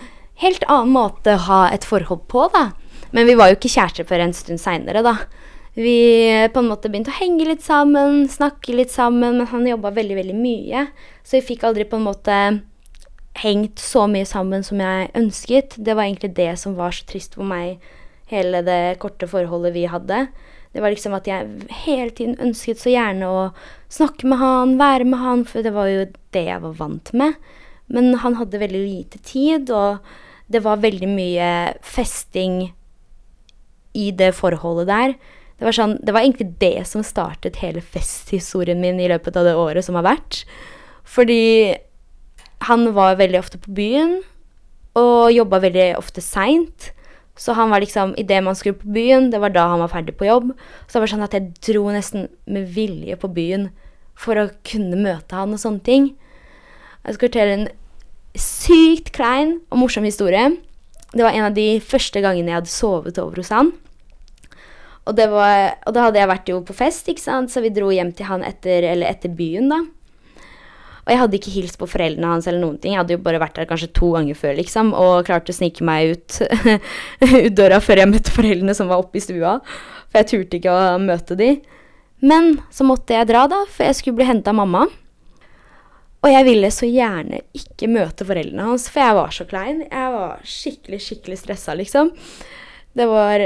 [0.40, 2.70] helt annen måte å ha et forhold på, da.
[3.12, 5.18] Men vi var jo ikke kjærester før en stund seinere, da.
[5.74, 9.92] Vi på en måte begynte å henge litt sammen, snakke litt sammen, men han jobba
[9.94, 10.88] veldig, veldig mye.
[11.22, 12.36] Så vi fikk aldri på en måte
[13.40, 15.78] hengt så mye sammen som jeg ønsket.
[15.78, 17.78] Det var egentlig det som var så trist for meg,
[18.30, 20.26] hele det korte forholdet vi hadde.
[20.70, 23.46] Det var liksom at jeg hele tiden ønsket så gjerne å
[23.90, 26.04] snakke med han, være med han, for det var jo
[26.34, 27.38] det jeg var vant med.
[27.90, 29.98] Men han hadde veldig lite tid, og
[30.50, 31.50] det var veldig mye
[31.82, 32.70] festing
[33.98, 35.16] i det forholdet der.
[35.60, 39.44] Det var, sånn, det var egentlig det som startet hele festhistorien min i løpet av
[39.44, 40.38] det året som har vært.
[41.04, 41.76] Fordi
[42.64, 44.22] han var veldig ofte på byen
[44.96, 46.94] og jobba veldig ofte seint.
[47.36, 50.16] Så han var liksom Idet man skulle på byen, det var da han var ferdig
[50.16, 50.54] på jobb.
[50.86, 53.68] Så det var sånn at jeg dro nesten med vilje på byen
[54.16, 56.10] for å kunne møte han og sånne ting.
[57.04, 57.68] Jeg skal fortelle en
[58.36, 60.56] sykt klein og morsom historie.
[61.12, 63.72] Det var en av de første gangene jeg hadde sovet over hos han.
[65.10, 67.88] Og, var, og da hadde jeg vært jo på fest, ikke sant, så vi dro
[67.90, 69.80] hjem til han etter, etter byen, da.
[71.00, 72.92] Og jeg hadde ikke hilst på foreldrene hans eller noen ting.
[72.94, 75.82] Jeg hadde jo bare vært der kanskje to ganger før, liksom, og klarte å snike
[75.86, 76.38] meg ut,
[77.48, 79.56] ut døra før jeg møtte foreldrene som var oppe i stua.
[80.12, 81.54] For jeg turte ikke å møte de.
[82.20, 84.84] Men så måtte jeg dra, da, for jeg skulle bli henta av mamma.
[86.20, 89.82] Og jeg ville så gjerne ikke møte foreldrene hans, for jeg var så klein.
[89.86, 92.12] Jeg var skikkelig, skikkelig stressa, liksom.
[92.98, 93.42] Det var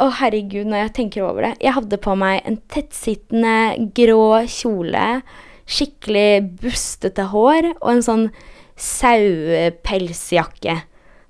[0.00, 1.54] Å, herregud, når jeg tenker over det.
[1.64, 5.08] Jeg hadde på meg en tettsittende grå kjole
[5.66, 8.26] skikkelig bustete hår og en sånn
[8.78, 10.76] sauepelsjakke.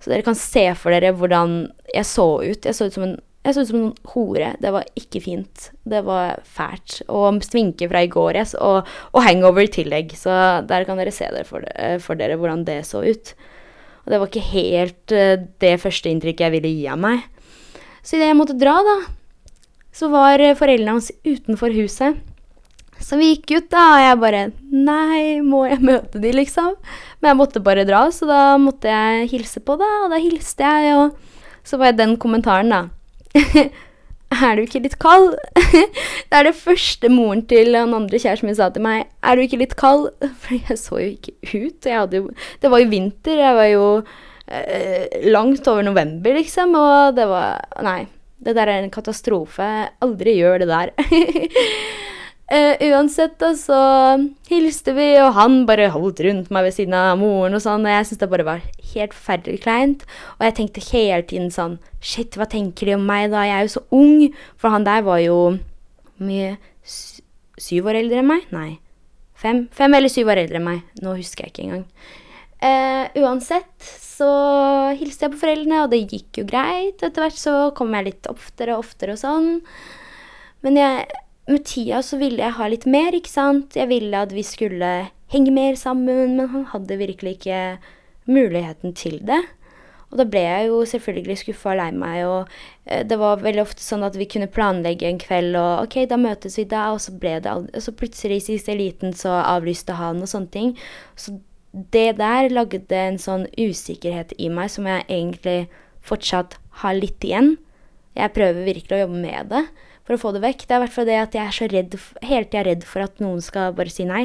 [0.02, 2.66] Så dere kan se for dere hvordan jeg så ut.
[2.68, 4.48] Jeg så ut som en, så ut som en hore.
[4.62, 5.70] Det var ikke fint.
[5.88, 7.00] Det var fælt.
[7.08, 8.78] Og sminke fra i går, yes, og,
[9.12, 10.08] og, hangover i tillegg.
[10.18, 10.30] Så
[10.68, 11.60] der kan dere se dere for,
[12.04, 13.26] for, dere hvordan det så ut.
[14.04, 17.18] Og det var ikke helt uh, det første inntrykket jeg ville gi av meg.
[18.06, 18.96] Så idet jeg måtte dra, da,
[19.96, 22.20] så var foreldrene hans utenfor huset.
[23.02, 24.42] Så vi gikk ut, da, og jeg bare
[24.72, 26.76] Nei, må jeg møte de, liksom?
[27.20, 29.88] Men jeg måtte bare dra, så da måtte jeg hilse på, da.
[30.04, 32.86] Og da hilste jeg, og så var jeg den kommentaren, da.
[34.46, 35.34] er du ikke litt kald?
[36.30, 39.10] det er det første moren til den andre kjæresten min sa til meg.
[39.22, 40.08] Er du ikke litt kald?
[40.44, 41.90] For jeg så jo ikke ut.
[41.90, 42.06] Jo,
[42.62, 43.42] det var jo vinter.
[43.42, 44.25] Jeg var jo eh,
[45.32, 46.76] langt over november, liksom.
[46.78, 48.04] Og det var Nei.
[48.36, 49.66] Det der er en katastrofe.
[50.04, 50.90] Aldri gjør det der.
[52.46, 53.78] Uh, uansett, da, så
[54.50, 57.94] hilste vi, og han bare holdt rundt meg ved siden av moren og sånn, og
[57.94, 60.04] jeg syntes det bare var helt forferdelig kleint.
[60.36, 63.46] Og jeg tenkte hele tiden sånn Shit, hva tenker de om meg da?
[63.48, 64.28] Jeg er jo så ung.
[64.60, 65.40] For han der var jo
[66.22, 66.54] mye
[66.86, 68.46] syv år eldre enn meg.
[68.54, 68.76] Nei.
[69.36, 70.84] Fem, fem eller syv år eldre enn meg.
[71.02, 71.84] Nå husker jeg ikke engang.
[72.66, 74.28] Uh, uansett så
[74.96, 76.98] hilste jeg på foreldrene, og det gikk jo greit.
[76.98, 79.50] Etter hvert så kom jeg litt oftere og oftere og sånn.
[80.66, 81.04] Men jeg
[81.46, 83.76] med tida så ville jeg ha litt mer, ikke sant.
[83.78, 84.94] Jeg ville at vi skulle
[85.32, 87.60] henge mer sammen, men han hadde virkelig ikke
[88.26, 89.42] muligheten til det.
[90.06, 92.52] Og da ble jeg jo selvfølgelig skuffa og lei meg, og
[92.86, 96.18] eh, det var veldig ofte sånn at vi kunne planlegge en kveld, og ok, da
[96.20, 99.34] møtes vi da, og så ble det aldri Og så plutselig i siste liten så
[99.42, 100.72] avlyste han og sånne ting.
[101.18, 101.34] Så
[101.76, 105.58] det der lagde en sånn usikkerhet i meg som jeg egentlig
[106.06, 107.56] fortsatt har litt igjen.
[108.16, 109.62] Jeg prøver virkelig å jobbe med det
[110.06, 110.64] for å få det vekk.
[110.64, 113.04] Det er i hvert fall det at jeg er så redd, hele tida redd for
[113.04, 114.24] at noen skal bare si nei.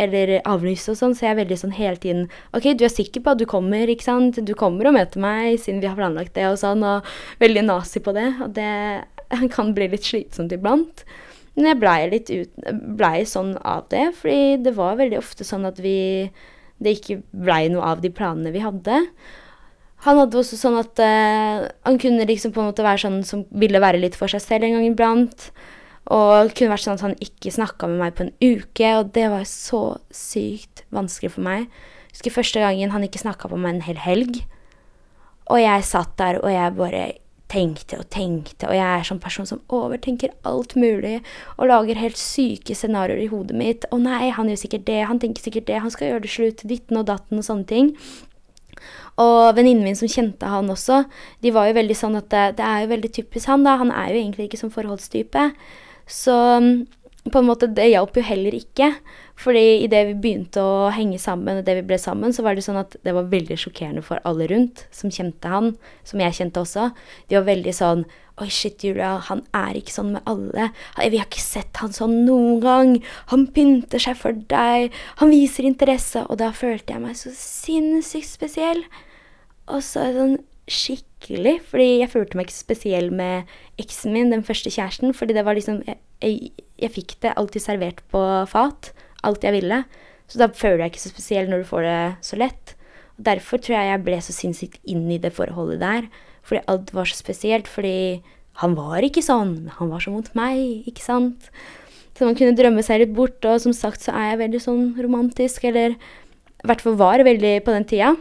[0.00, 3.24] Eller avlyse og sånn, så jeg er veldig sånn hele tiden OK, du er sikker
[3.26, 4.38] på at du kommer, ikke sant?
[4.46, 7.10] Du kommer og møter meg siden vi har planlagt det og sånn, og
[7.42, 8.28] veldig nazi på det.
[8.46, 8.70] Og det
[9.56, 11.04] kan bli litt slitsomt iblant.
[11.58, 15.66] Men jeg blei litt ut, blei sånn av det, fordi det var veldig ofte sånn
[15.68, 15.98] at vi
[16.80, 19.02] Det ikke blei noe av de planene vi hadde.
[20.06, 23.44] Han hadde også sånn at uh, han kunne liksom på en måte være sånn som
[23.52, 25.50] ville være litt for seg selv en gang iblant.
[26.10, 29.12] Og det kunne vært sånn at han ikke snakka med meg på en uke, og
[29.14, 29.82] det var så
[30.14, 31.68] sykt vanskelig for meg.
[32.10, 34.40] Jeg husker første gangen han ikke snakka på meg en hel helg.
[35.50, 37.04] Og jeg satt der, og jeg bare
[37.50, 41.18] tenkte og tenkte, og jeg er sånn person som overtenker alt mulig
[41.56, 43.86] og lager helt syke scenarioer i hodet mitt.
[43.90, 46.66] 'Å nei, han gjør sikkert det, han tenker sikkert det, han skal gjøre det slutt',
[46.66, 47.94] ditten og datten og sånne ting.
[49.20, 51.04] Og venninnen min som kjente han også,
[51.42, 53.76] de var jo veldig sånn at det, det, er jo veldig typisk han, da.
[53.82, 55.50] Han er jo egentlig ikke som forholdstype.
[56.10, 56.36] Så
[57.28, 58.94] på en måte, det hjalp jo heller ikke.
[59.40, 62.64] Fordi idet vi begynte å henge sammen, og det vi ble sammen, så var det
[62.64, 66.64] sånn at det var veldig sjokkerende for alle rundt som kjente han, som jeg kjente
[66.64, 66.90] også.
[67.28, 68.08] De var veldig sånn
[68.40, 70.70] Oi, shit, Julia, han er ikke sånn med alle.
[70.96, 72.94] Vi har ikke sett han sånn noen gang.
[73.28, 74.94] Han pynter seg for deg.
[75.20, 76.22] Han viser interesse.
[76.24, 78.80] Og da følte jeg meg så sinnssykt spesiell.
[79.68, 80.38] Og så sånn
[80.70, 83.50] skikkelig, fordi jeg følte meg ikke spesiell med
[83.82, 87.64] eksen min, den første kjæresten, fordi det var liksom Jeg, jeg, jeg fikk det alltid
[87.64, 88.92] servert på fat.
[89.26, 89.82] Alt jeg ville.
[90.30, 92.74] Så da føler jeg ikke så spesiell når du får det så lett.
[93.18, 96.08] Og derfor tror jeg jeg ble så sinnssykt inn i det forholdet der.
[96.46, 97.68] Fordi alt var så spesielt.
[97.68, 98.22] Fordi
[98.62, 99.70] han var ikke sånn.
[99.78, 101.50] Han var så mot meg, ikke sant.
[102.16, 103.40] Så man kunne drømme seg litt bort.
[103.48, 107.54] Og som sagt så er jeg veldig sånn romantisk, eller i hvert fall var veldig
[107.64, 108.14] på den tida.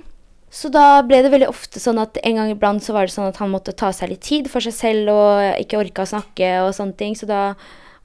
[0.50, 3.30] Så da ble det veldig ofte sånn at en gang iblant så var det sånn
[3.30, 6.54] at han måtte ta seg litt tid for seg selv og ikke orka å snakke
[6.64, 7.14] og sånne ting.
[7.18, 7.54] Så da,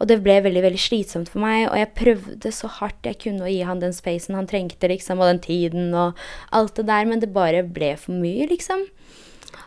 [0.01, 1.69] og det ble veldig veldig slitsomt for meg.
[1.69, 5.23] Og jeg prøvde så hardt jeg kunne å gi han den spacen han trengte, liksom,
[5.23, 6.19] og den tiden og
[6.55, 8.89] alt det der, men det bare ble for mye, liksom.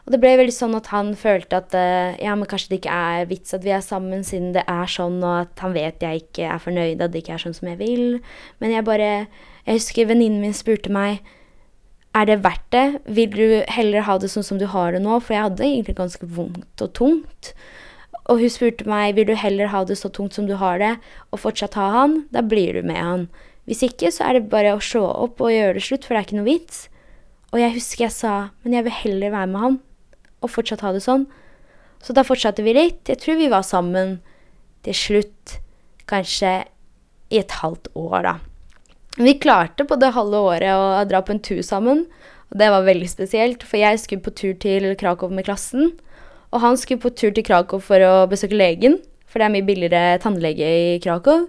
[0.08, 2.96] Og det ble veldig sånn at han følte at uh, ja, men kanskje det ikke
[2.96, 6.24] er vits at vi er sammen, siden det er sånn, og at han vet jeg
[6.24, 8.22] ikke er fornøyd, at det ikke er sånn som jeg vil.
[8.64, 9.12] Men jeg bare
[9.68, 11.20] Jeg husker venninnen min spurte meg
[12.16, 12.86] er det verdt det?
[13.06, 15.20] Vil du heller ha det sånn som du har det nå?
[15.20, 17.52] For jeg hadde egentlig ganske vondt og tungt.
[18.28, 20.96] Og hun spurte meg vil du heller ha det så tungt som du har det,
[21.32, 22.20] og fortsatt ha han.
[22.36, 23.28] Da blir du med han.
[23.68, 26.22] Hvis ikke, så er det bare å slå opp og gjøre det slutt, for det
[26.22, 26.88] er ikke noe vits.
[27.54, 29.78] Og jeg husker jeg sa men jeg vil heller være med han
[30.44, 31.26] og fortsatt ha det sånn.
[32.04, 33.08] Så da fortsatte vi litt.
[33.10, 34.20] Jeg tror vi var sammen
[34.86, 35.58] til slutt
[36.08, 36.52] kanskje
[37.34, 38.36] i et halvt år, da.
[39.18, 42.06] Vi klarte på det halve året å dra på en tur sammen,
[42.48, 45.96] og det var veldig spesielt, for jeg skulle på tur til Krakow med klassen,
[46.54, 49.68] og han skulle på tur til Krakow for å besøke legen, for det er mye
[49.68, 51.48] billigere tannlege i Krakow.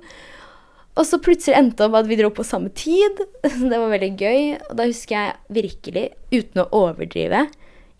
[0.99, 3.21] Og så plutselig endte det opp at vi dro på samme tid.
[3.71, 4.41] Det var veldig gøy.
[4.67, 7.45] Og da husker jeg virkelig, uten å overdrive,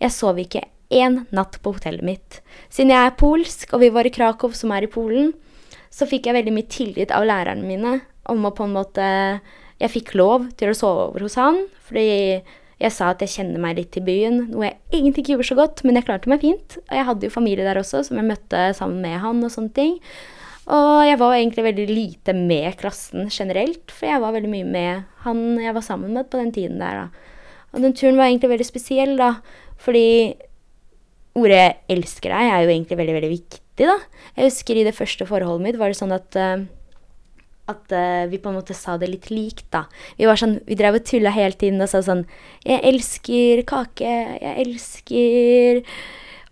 [0.03, 2.41] jeg sov ikke én natt på hotellet mitt.
[2.67, 5.31] Siden jeg er polsk, og vi var i Krakow, som er i Polen,
[5.93, 7.95] så fikk jeg veldig mye tillit av lærerne mine
[8.29, 9.05] om å på en måte
[9.79, 12.41] Jeg fikk lov til å sove over hos han, fordi
[12.79, 15.57] jeg sa at jeg kjenner meg litt til byen, noe jeg egentlig ikke gjorde så
[15.59, 16.77] godt, men jeg klarte meg fint.
[16.85, 19.73] Og jeg hadde jo familie der også, som jeg møtte sammen med han og sånne
[19.75, 19.97] ting.
[20.69, 25.07] Og jeg var egentlig veldig lite med klassen generelt, for jeg var veldig mye med
[25.25, 27.35] han jeg var sammen med på den tiden der, da.
[27.73, 29.33] Og den turen var egentlig veldig spesiell, da,
[29.81, 30.37] fordi
[31.37, 33.97] ordet 'elsker deg' er jo egentlig veldig, veldig viktig, da.
[34.37, 36.63] Jeg husker i det første forholdet mitt var det sånn at uh,
[37.69, 39.85] at uh, vi på en måte sa det litt likt, da.
[40.17, 42.25] Vi var sånn, vi drev og tulla hele tiden og sa sånn
[42.65, 44.13] 'Jeg elsker kake.
[44.41, 45.81] Jeg elsker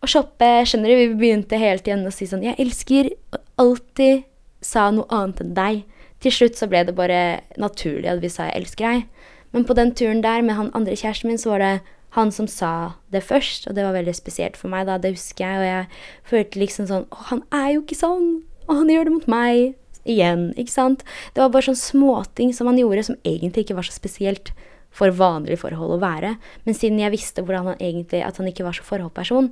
[0.04, 0.96] å shoppe.' Skjønner du?
[1.02, 4.24] Vi begynte hele tiden å si sånn 'Jeg elsker', og alltid
[4.62, 5.84] sa noe annet enn deg.
[6.20, 9.06] Til slutt så ble det bare naturlig at vi sa 'jeg elsker deg'.
[9.54, 11.82] Men på den turen der med han andre kjæresten min, så var det
[12.18, 15.46] han som sa det først, og det var veldig spesielt for meg, da, det husker
[15.46, 15.86] jeg, og jeg
[16.32, 18.30] følte liksom sånn Å, han er jo ikke sånn!
[18.68, 19.76] Og han gjør det mot meg!
[20.08, 21.04] Igjen, ikke sant?
[21.36, 24.54] Det var bare sånn småting som han gjorde, som egentlig ikke var så spesielt
[24.98, 26.36] for vanlige forhold å være.
[26.66, 29.52] Men siden jeg visste hvordan han egentlig, at han ikke var så forholdsperson,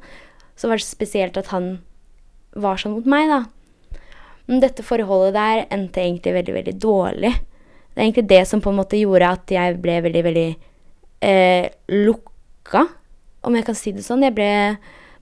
[0.55, 1.75] så var det spesielt at han
[2.55, 3.99] var sånn mot meg, da.
[4.47, 7.33] Men dette forholdet der endte egentlig veldig, veldig dårlig.
[7.35, 10.49] Det er egentlig det som på en måte gjorde at jeg ble veldig, veldig
[11.25, 12.85] eh, lukka
[13.45, 14.25] om jeg kan si det sånn.
[14.25, 14.51] Jeg ble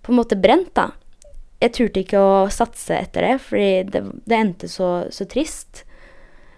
[0.04, 0.92] på en måte brent, da.
[1.64, 5.86] Jeg turte ikke å satse etter det, fordi det, det endte så, så, trist.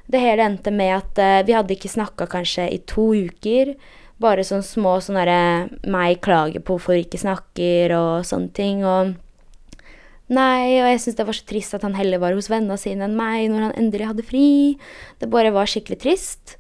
[0.10, 3.76] Det hele endte med at uh, vi hadde ikke snakka kanskje i to uker.
[4.22, 8.82] Bare sånne små sånn derre meg klager på hvorfor ikke snakker og sånne ting.
[8.88, 9.14] Og
[10.34, 13.06] nei, og jeg syntes det var så trist at han heller var hos vennene sine
[13.06, 14.48] enn meg når han endelig hadde fri.
[15.22, 16.56] Det bare var skikkelig trist.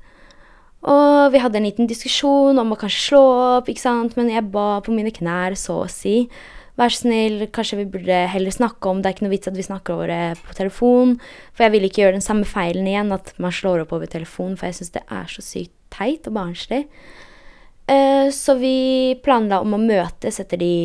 [0.85, 3.23] Og vi hadde en liten diskusjon om å kanskje slå
[3.57, 6.27] opp, ikke sant, men jeg ba på mine knær, så å si.
[6.75, 9.55] Vær så snill, kanskje vi burde heller snakke om Det er ikke noe vits at
[9.55, 11.15] vi snakker over det på telefon.
[11.55, 14.57] For jeg vil ikke gjøre den samme feilen igjen, at man slår opp over telefon,
[14.59, 16.83] for jeg syns det er så sykt teit og barnslig.
[17.87, 20.75] Uh, så vi planla om å møtes etter de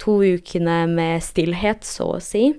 [0.00, 2.52] to ukene med stillhet, så å si.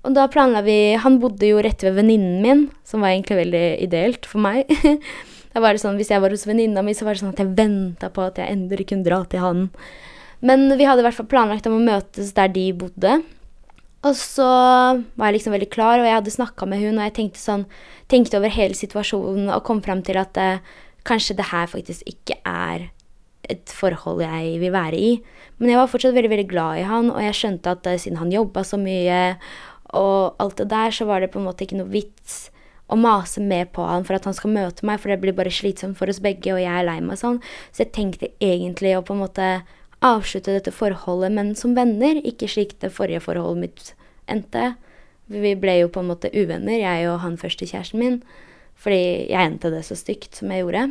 [0.00, 3.66] Og da planla vi Han bodde jo rett ved venninnen min, som var egentlig veldig
[3.88, 4.70] ideelt for meg.
[5.50, 7.40] Da var det sånn, Hvis jeg var hos venninna mi, så var det sånn at
[7.42, 9.64] jeg venta på at jeg endelig kunne dra til han.
[10.40, 13.20] Men vi hadde i hvert fall planlagt om å møtes der de bodde.
[14.08, 17.16] Og så var jeg liksom veldig klar, og jeg hadde snakka med hun, og jeg
[17.18, 17.66] tenkte, sånn,
[18.08, 20.62] tenkte over hele situasjonen og kom fram til at eh,
[21.04, 22.88] kanskje det her faktisk ikke er
[23.50, 25.10] et forhold jeg vil være i.
[25.60, 28.22] Men jeg var fortsatt veldig veldig glad i han, og jeg skjønte at eh, siden
[28.22, 29.20] han jobba så mye,
[30.00, 32.46] og alt det der, så var det på en måte ikke noe vits
[32.90, 35.52] å mase mer på han for at han skal møte meg, for det blir bare
[35.54, 37.38] slitsomt for oss begge, og jeg er lei meg sånn.
[37.70, 39.50] Så jeg tenkte egentlig å på en måte
[40.04, 43.92] avslutte dette forholdet, men som venner, ikke slik det forrige forholdet mitt
[44.30, 44.74] endte.
[45.30, 48.18] Vi ble jo på en måte uvenner, jeg og han første kjæresten min,
[48.80, 50.88] fordi jeg endte det så stygt som jeg gjorde.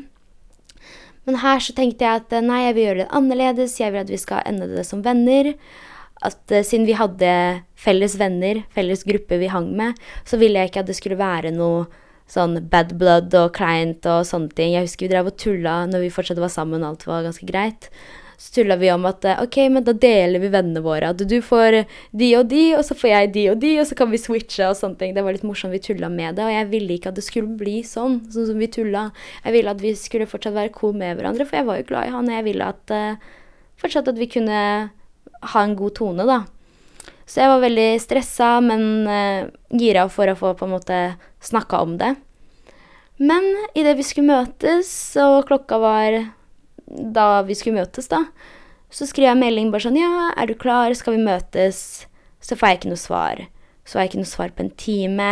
[1.28, 4.14] Men her så tenkte jeg at nei, jeg vil gjøre det annerledes, jeg vil at
[4.14, 5.54] vi skal ende det som venner
[6.26, 7.32] at uh, siden vi hadde
[7.80, 11.54] felles venner, felles gruppe vi hang med, så ville jeg ikke at det skulle være
[11.56, 11.86] noe
[12.30, 14.76] sånn bad blood og kleint og sånne ting.
[14.76, 17.90] Jeg husker vi drev og tulla når vi fortsatt var sammen alt var ganske greit.
[18.40, 21.10] Så tulla vi om at ok, men da deler vi vennene våre.
[21.12, 21.82] At du får
[22.16, 24.70] de og de, og så får jeg de og de, og så kan vi switche
[24.70, 25.12] og sånne ting.
[25.16, 26.46] Det var litt morsomt, vi tulla med det.
[26.48, 29.10] Og jeg ville ikke at det skulle bli sånn, sånn som vi tulla.
[29.44, 32.08] Jeg ville at vi skulle fortsatt være cool med hverandre, for jeg var jo glad
[32.08, 33.36] i han, og jeg ville at uh,
[33.84, 34.64] fortsatt at vi kunne
[35.52, 36.40] ha en god tone, da.
[37.28, 41.04] Så jeg var veldig stressa, men uh, gira for å få på en måte
[41.44, 42.16] snakka om det.
[43.20, 43.44] Men
[43.76, 46.22] idet vi skulle møtes, og klokka var
[46.90, 48.24] da vi skulle møtes, da,
[48.90, 50.94] så skrev jeg melding bare sånn Ja, er du klar?
[50.98, 52.08] Skal vi møtes?
[52.42, 53.44] Så får jeg ikke noe svar.
[53.86, 55.30] Så får jeg ikke noe svar på en time.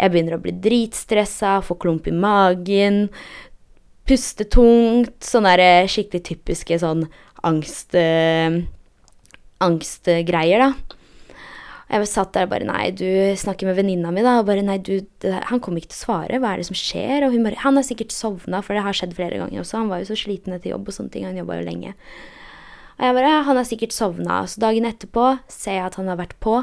[0.00, 3.04] Jeg begynner å bli dritstressa, få klump i magen,
[4.08, 5.16] puste tungt.
[5.22, 7.06] Sånne der skikkelig typiske sånn
[7.46, 7.94] angst...
[7.94, 8.62] Øh,
[9.60, 10.96] angstgreier, da.
[11.90, 13.06] Jeg satt der og bare Nei, du
[13.38, 14.36] snakker med venninna mi, da.
[14.38, 16.38] Og bare Nei, du, det, han kommer ikke til å svare.
[16.38, 17.24] Hva er det som skjer?
[17.26, 19.80] Og hun bare Han har sikkert sovna, for det har skjedd flere ganger også.
[19.80, 21.26] Han var jo så sliten etter jobb og sånne ting.
[21.26, 21.96] Han jobba jo lenge.
[23.00, 24.42] Og jeg bare Han har sikkert sovna.
[24.46, 26.60] Så dagen etterpå ser jeg at han har vært på,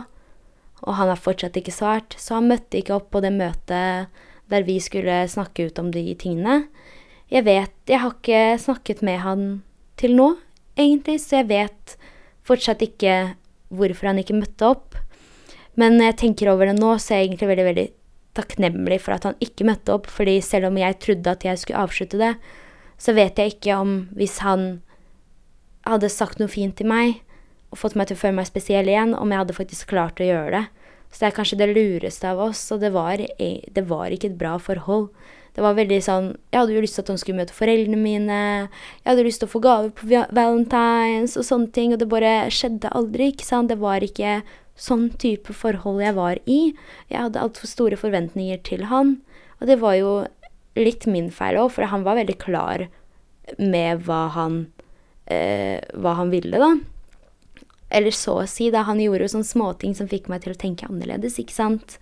[0.85, 2.15] og han har fortsatt ikke svart.
[2.21, 6.05] Så han møtte ikke opp på det møtet der vi skulle snakke ut om de
[6.15, 6.69] tingene.
[7.27, 9.41] Jeg vet Jeg har ikke snakket med han
[9.99, 10.37] til nå,
[10.77, 11.97] egentlig, så jeg vet
[12.47, 13.35] fortsatt ikke
[13.73, 14.95] hvorfor han ikke møtte opp.
[15.77, 17.87] Men når jeg tenker over det nå, så er jeg egentlig veldig, veldig
[18.37, 20.09] takknemlig for at han ikke møtte opp.
[20.09, 22.33] fordi selv om jeg trodde at jeg skulle avslutte det,
[22.97, 24.81] så vet jeg ikke om hvis han
[25.85, 27.21] hadde sagt noe fint til meg
[27.71, 30.27] og fått meg til å føle meg spesiell igjen, om jeg hadde faktisk klart å
[30.27, 30.65] gjøre det.
[31.11, 34.39] Så det er kanskje det lureste av oss, og det var, det var ikke et
[34.39, 35.09] bra forhold.
[35.57, 38.39] Det var veldig sånn Jeg hadde jo lyst til at han skulle møte foreldrene mine.
[39.01, 40.05] Jeg hadde lyst til å få gaver på
[40.37, 43.71] valentines og sånne ting, og det bare skjedde aldri, ikke sant.
[43.71, 44.41] Det var ikke
[44.77, 46.59] sånn type forhold jeg var i.
[47.09, 49.17] Jeg hadde altfor store forventninger til han.
[49.57, 50.11] Og det var jo
[50.77, 52.85] litt min feil òg, for han var veldig klar
[53.57, 54.67] med hva han,
[55.25, 56.75] eh, hva han ville, da.
[57.89, 58.85] Eller så å si, da.
[58.85, 61.97] Han gjorde jo sånne småting som fikk meg til å tenke annerledes, ikke sant.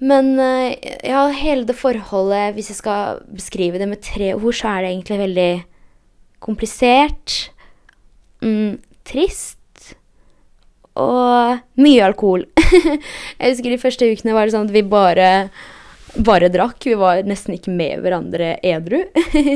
[0.00, 4.72] Men eh, ja, hele det forholdet, hvis jeg skal beskrive det med tre ord, så
[4.72, 5.50] er det egentlig veldig
[6.40, 7.50] komplisert,
[8.40, 9.59] mm, trist
[10.98, 12.46] og mye alkohol.
[13.38, 15.28] jeg husker de første ukene var det sånn at vi bare,
[16.16, 16.82] bare drakk.
[16.88, 19.04] Vi var nesten ikke med hverandre edru.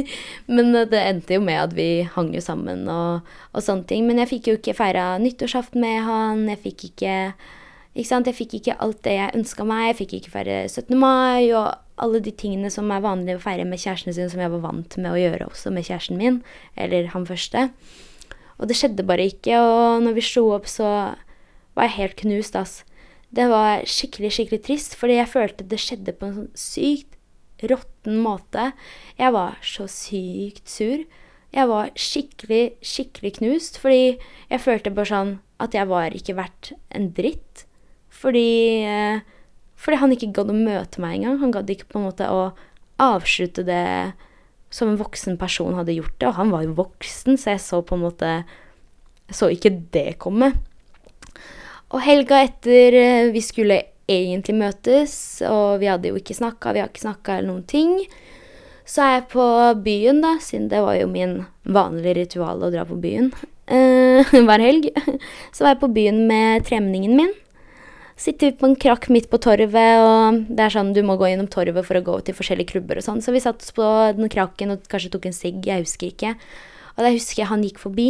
[0.55, 4.07] Men det endte jo med at vi hang jo sammen og, og sånne ting.
[4.09, 6.47] Men jeg fikk jo ikke feira nyttårsaften med han.
[6.55, 7.19] Jeg fikk ikke
[7.95, 8.21] ikke?
[8.27, 9.89] Jeg fikk ikke alt det jeg ønska meg.
[9.93, 10.97] Jeg fikk ikke feire 17.
[10.99, 14.51] mai og alle de tingene som er vanlig å feire med kjæresten sin, som jeg
[14.51, 16.41] var vant med å gjøre også med kjæresten min,
[16.75, 17.69] eller han første.
[18.59, 20.89] Og det skjedde bare ikke, og når vi slo opp, så
[21.75, 22.83] var jeg helt knust, ass.
[23.35, 27.15] Det var skikkelig, skikkelig trist, fordi jeg følte det skjedde på en sånn sykt
[27.65, 28.71] råtten måte.
[29.19, 31.05] Jeg var så sykt sur.
[31.55, 34.19] Jeg var skikkelig, skikkelig knust, fordi
[34.51, 35.33] jeg følte bare sånn
[35.63, 37.65] at jeg var ikke verdt en dritt.
[38.11, 39.23] Fordi, eh,
[39.77, 41.39] fordi han ikke gadd å møte meg engang.
[41.41, 42.53] Han gadd ikke på en måte å
[42.99, 44.15] avslutte det
[44.71, 46.29] som en voksen person hadde gjort det.
[46.29, 48.45] Og han var jo voksen, så jeg så på en måte
[49.31, 50.53] så ikke det komme.
[51.93, 55.15] Og helga etter eh, vi skulle egentlig møtes,
[55.49, 57.95] og vi hadde jo ikke snakka, vi har ikke snakka eller noen ting,
[58.85, 59.47] så er jeg på
[59.85, 63.31] byen, da, siden det var jo min vanlige ritual å dra på byen
[63.73, 64.91] eh, hver helg.
[65.55, 67.33] Så var jeg på byen med tremenningen min
[68.17, 71.29] sitter vi på en krakk midt på torvet, og det er sånn du må gå
[71.31, 73.23] gjennom torvet for å gå til forskjellige klubber og sånn.
[73.25, 76.35] Så vi satt oss på den krakken og kanskje tok en sigg, jeg husker ikke.
[76.95, 78.09] Og da husker jeg han gikk forbi.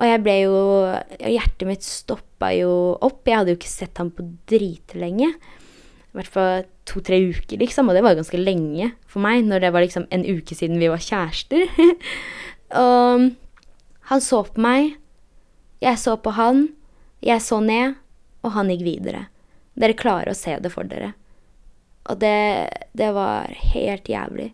[0.00, 0.60] Og jeg ble jo
[1.20, 2.72] Hjertet mitt stoppa jo
[3.04, 3.22] opp.
[3.28, 5.30] Jeg hadde jo ikke sett ham på dritlenge.
[5.32, 7.88] I hvert fall to-tre uker, liksom.
[7.88, 10.90] Og det var ganske lenge for meg, når det var liksom en uke siden vi
[10.92, 11.68] var kjærester.
[12.82, 13.30] og
[14.10, 14.96] han så på meg.
[15.82, 16.66] Jeg så på han.
[17.22, 17.98] Jeg så ned
[18.42, 19.26] og han gikk videre.
[19.78, 21.12] Dere klarer å se det for dere.
[22.10, 22.68] Og det,
[22.98, 24.50] det var helt jævlig.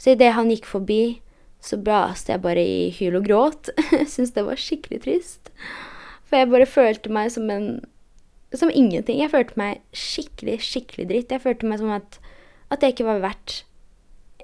[0.00, 1.20] Så idet han gikk forbi,
[1.60, 3.70] så braste jeg bare i hyl og gråt.
[3.92, 5.50] Jeg syntes det var skikkelig trist.
[6.30, 7.80] For jeg bare følte meg som en
[8.58, 9.20] som ingenting.
[9.20, 11.34] Jeg følte meg skikkelig, skikkelig dritt.
[11.34, 12.18] Jeg følte meg som at,
[12.70, 13.60] at jeg ikke var verdt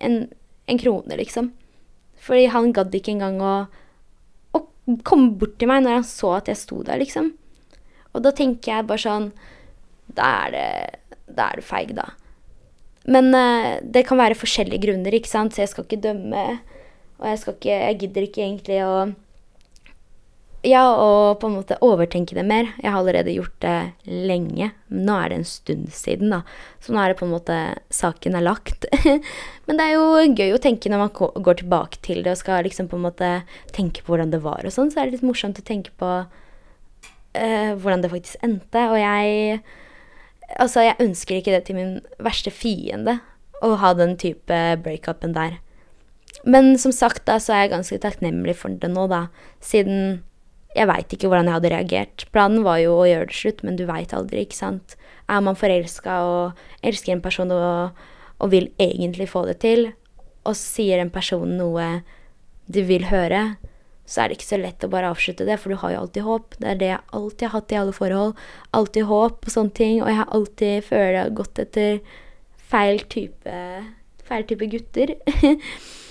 [0.03, 0.29] en,
[0.71, 1.51] en krone, liksom.
[2.23, 3.55] Fordi han gadd ikke engang å,
[4.55, 4.62] å
[5.07, 7.33] komme bort til meg når han så at jeg sto der, liksom.
[8.14, 9.27] Og da tenker jeg bare sånn
[10.17, 10.69] Da er det,
[11.27, 12.12] da er du feig, da.
[13.11, 16.45] Men uh, det kan være forskjellige grunner, ikke sant, så jeg skal ikke dømme.
[17.21, 18.97] Og jeg ikke Jeg gidder ikke egentlig å
[20.67, 22.73] ja, og på en måte overtenke det mer.
[22.81, 23.75] Jeg har allerede gjort det
[24.09, 24.73] lenge.
[24.91, 26.41] Nå er det en stund siden, da.
[26.83, 27.59] Så nå er det på en måte
[27.95, 28.89] Saken er lagt.
[29.69, 31.12] Men det er jo gøy å tenke når man
[31.47, 33.31] går tilbake til det og skal liksom på en måte
[33.77, 34.91] tenke på hvordan det var og sånn.
[34.91, 38.89] Så er det litt morsomt å tenke på uh, hvordan det faktisk endte.
[38.91, 39.61] Og jeg
[40.62, 43.17] Altså, jeg ønsker ikke det til min verste fiende,
[43.67, 44.55] å ha den type
[44.85, 45.57] breakupen der.
[46.47, 49.26] Men som sagt, da, så er jeg ganske takknemlig for det nå, da.
[49.64, 50.22] Siden
[50.76, 52.26] jeg veit ikke hvordan jeg hadde reagert.
[52.34, 54.97] Planen var jo å gjøre det slutt, men du veit aldri, ikke sant.
[55.32, 57.97] Er man forelska og elsker en person og,
[58.36, 59.88] og, vil egentlig få det til,
[60.47, 61.88] og sier en person noe
[62.70, 63.57] du vil høre,
[64.07, 66.26] så er det ikke så lett å bare avslutte det, for du har jo alltid
[66.28, 66.55] håp.
[66.62, 68.42] Det er det jeg alltid har hatt i alle forhold.
[68.78, 69.97] Alltid håp og sånne ting.
[69.99, 71.99] Og jeg har alltid følt gått etter
[72.70, 73.62] feil type,
[74.30, 75.16] feil type gutter.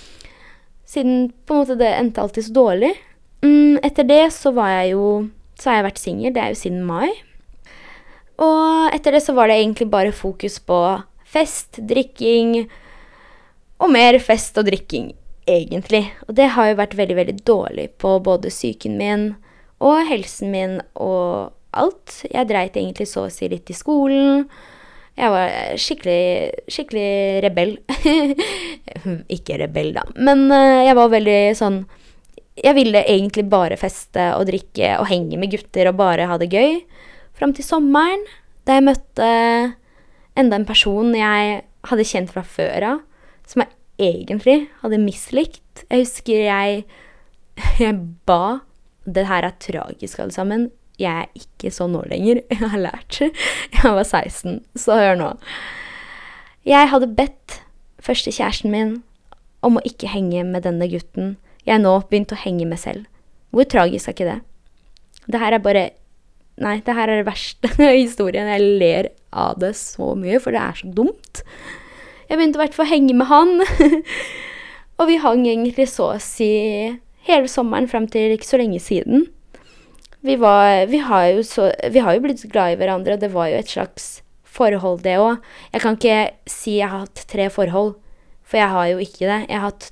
[0.86, 2.92] Siden på en måte det endte alltid så dårlig.
[3.44, 5.06] Mm, etter det så var jeg jo
[5.56, 6.32] Så har jeg vært singel.
[6.36, 7.08] Det er jo siden mai.
[8.36, 10.80] Og etter det så var det egentlig bare fokus på
[11.24, 12.66] fest, drikking
[13.80, 15.14] og mer fest og drikking,
[15.48, 16.04] egentlig.
[16.28, 19.26] Og det har jo vært veldig, veldig dårlig på både psyken min
[19.80, 22.22] og helsen min og alt.
[22.28, 24.46] Jeg dreit egentlig så å si litt i skolen.
[25.16, 26.22] Jeg var skikkelig,
[26.68, 27.10] skikkelig
[27.46, 27.76] rebell.
[29.36, 31.84] Ikke rebell, da, men uh, jeg var veldig sånn
[32.56, 36.48] jeg ville egentlig bare feste og drikke og henge med gutter og bare ha det
[36.48, 36.78] gøy.
[37.36, 38.22] Fram til sommeren,
[38.64, 39.26] da jeg møtte
[40.36, 41.58] enda en person jeg
[41.90, 43.02] hadde kjent fra før av,
[43.46, 45.84] som jeg egentlig hadde mislikt.
[45.90, 46.86] Jeg husker jeg,
[47.84, 48.60] jeg ba
[49.06, 50.70] Det her er tragisk, alle sammen.
[51.00, 52.42] Jeg er ikke sånn nå lenger.
[52.52, 53.20] Jeg har lært.
[53.20, 55.32] Jeg var 16, så hør nå.
[56.66, 57.60] Jeg hadde bedt
[58.02, 58.96] første kjæresten min
[59.66, 61.36] om å ikke henge med denne gutten
[61.66, 63.06] jeg nå begynt å henge med selv.
[63.50, 64.40] Hvor tragisk er ikke det?
[65.26, 65.86] Det her er bare
[66.56, 68.48] Nei, det her er det verste historien.
[68.48, 71.42] Jeg ler av det så mye, for det er så dumt.
[72.30, 73.60] Jeg begynte i hvert fall å henge med han.
[75.02, 76.48] og vi hang egentlig så å si
[77.28, 79.26] hele sommeren fram til ikke så lenge siden.
[80.26, 83.30] Vi, var, vi, har jo så, vi har jo blitt glad i hverandre, og det
[83.34, 84.08] var jo et slags
[84.56, 85.44] forhold, det òg.
[85.74, 86.18] Jeg kan ikke
[86.50, 87.94] si jeg har hatt tre forhold,
[88.46, 89.38] for jeg har jo ikke det.
[89.46, 89.90] Jeg har hatt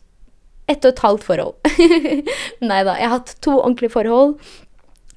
[0.71, 1.73] ett og et halvt forhold.
[2.71, 4.37] Nei da, jeg har hatt to ordentlige forhold.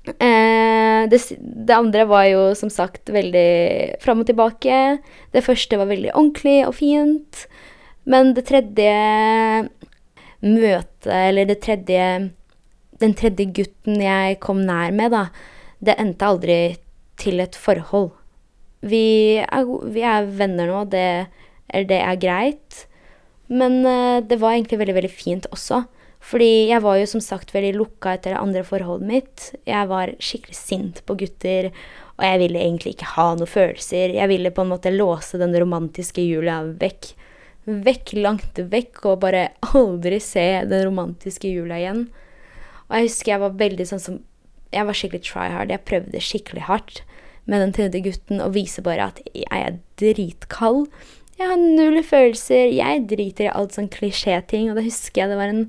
[0.08, 4.82] Eh, det, det, andre var jo som sagt veldig fram og tilbake.
[5.34, 7.48] Det første var veldig ordentlig og fint.
[8.08, 8.94] Men det tredje
[10.46, 12.04] møtet, eller det tredje
[13.02, 15.28] Den tredje gutten jeg kom nær med, da,
[15.84, 16.60] det endte aldri
[17.22, 18.12] til et forhold.
[18.86, 21.28] Vi er, vi er venner nå, det,
[21.90, 22.86] det er greit.
[23.48, 25.84] Men uh, det var egentlig veldig, veldig fint også.
[26.28, 29.46] Fordi jeg var jo som sagt veldig lukka etter det andre forholdet mitt.
[29.70, 31.70] Jeg var skikkelig sint på gutter,
[32.18, 34.16] og jeg ville egentlig ikke ha noen følelser.
[34.18, 37.14] Jeg ville på en måte låse den romantiske jula vekk.
[37.68, 42.08] Vekk, langt vekk, og bare aldri se den romantiske jula igjen.
[42.88, 44.24] Og jeg husker jeg var veldig sånn som
[44.74, 45.72] Jeg var skikkelig try hard.
[45.72, 46.98] Jeg prøvde skikkelig hardt
[47.48, 50.90] med den tredje gutten og viser bare at jeg er dritkald.
[51.40, 52.74] Jeg har null følelser.
[52.76, 54.68] Jeg driter i alt sånn klisjéting.
[54.68, 55.64] Og da husker jeg det var en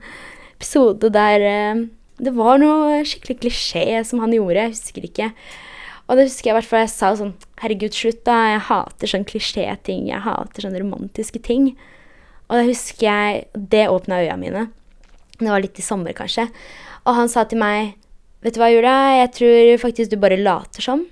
[0.56, 1.84] episode der uh,
[2.18, 4.64] det var noe skikkelig klisjé som han gjorde.
[4.64, 5.28] Jeg husker ikke.
[6.08, 8.38] Og da husker jeg i hvert fall jeg sa sånn Herregud, slutt, da.
[8.54, 10.08] Jeg hater sånn klisjéting.
[10.10, 11.70] Jeg hater sånne romantiske ting.
[12.48, 14.66] Og da husker jeg Det åpna øya mine.
[15.38, 16.48] Det var litt i sommer, kanskje.
[17.08, 17.94] Og han sa til meg
[18.44, 21.08] Vet du hva, Julia, Jeg tror faktisk du bare later som.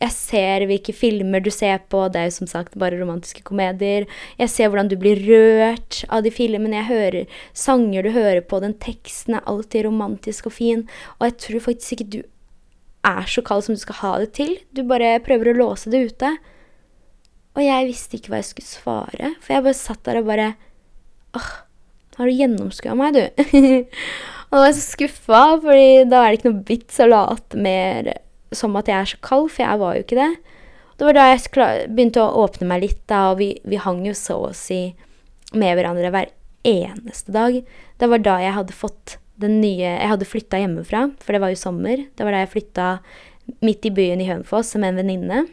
[0.00, 4.06] Jeg ser hvilke filmer du ser på, det er jo som sagt bare romantiske komedier.
[4.40, 6.78] Jeg ser hvordan du blir rørt av de filmene.
[6.78, 10.86] Jeg hører sanger du hører på, den teksten er alltid romantisk og fin.
[11.18, 12.20] Og jeg tror faktisk ikke du
[13.04, 14.56] er så kald som du skal ha det til.
[14.72, 16.32] Du bare prøver å låse det ute.
[17.58, 20.52] Og jeg visste ikke hva jeg skulle svare, for jeg bare satt der og bare
[21.36, 21.50] Åh,
[22.16, 23.84] har du gjennomskua meg, du?
[24.50, 27.60] og da var jeg så skuffa, fordi da er det ikke noe vits å late
[27.62, 28.10] mer
[28.50, 30.30] som at jeg er så kald, for jeg var jo ikke det.
[30.98, 34.12] Det var da jeg begynte å åpne meg litt, da, og vi, vi hang jo
[34.18, 34.90] så å si
[35.54, 36.32] med hverandre hver
[36.66, 37.60] eneste dag.
[37.96, 41.54] Det var da jeg hadde fått den nye Jeg hadde flytta hjemmefra, for det var
[41.54, 42.02] jo sommer.
[42.12, 42.88] Det var da jeg flytta
[43.64, 45.44] midt i byen i Hønefoss med en venninne.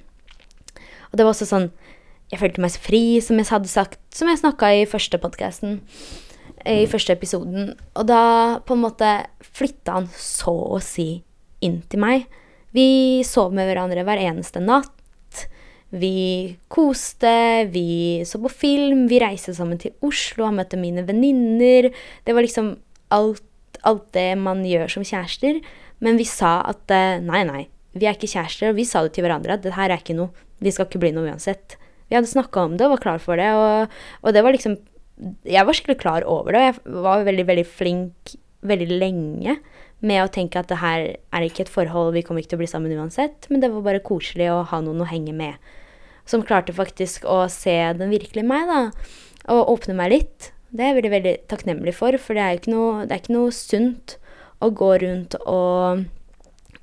[1.08, 1.70] Og det var også sånn
[2.28, 5.78] Jeg følte meg så fri, som jeg hadde sagt, som jeg snakka i første podkasten.
[6.68, 7.72] I første episoden.
[7.96, 9.12] Og da på en måte
[9.44, 11.10] flytta han så å si
[11.64, 12.28] inn til meg.
[12.76, 14.94] Vi sov med hverandre hver eneste natt.
[15.90, 21.88] Vi koste, vi så på film, vi reiste sammen til Oslo, han møtte mine venninner.
[22.28, 22.74] Det var liksom
[23.16, 23.46] alt,
[23.88, 25.62] alt, det man gjør som kjærester.
[26.04, 27.64] Men vi sa at eh, nei, nei,
[27.96, 28.74] vi er ikke kjærester.
[28.74, 30.34] Og vi sa det til hverandre at det her er ikke noe.
[30.60, 31.78] Vi skal ikke bli noe uansett.
[32.08, 33.48] Vi hadde snakka om det og var klar for det.
[33.56, 34.78] Og, og, det var liksom
[35.48, 38.38] Jeg var skikkelig klar over det, og jeg var veldig, veldig flink
[38.68, 39.58] veldig lenge
[40.06, 42.64] med å tenke at det her er ikke et forhold, vi kommer ikke til å
[42.64, 43.48] bli sammen uansett.
[43.50, 45.58] Men det var bare koselig å ha noen å henge med.
[46.28, 48.82] Som klarte faktisk å se den virkelige meg, da.
[49.54, 50.52] Og åpne meg litt.
[50.70, 53.22] Det er jeg veldig, veldig takknemlig for, for det er jo ikke noe, det er
[53.24, 54.18] ikke noe sunt
[54.60, 56.04] å gå rundt og,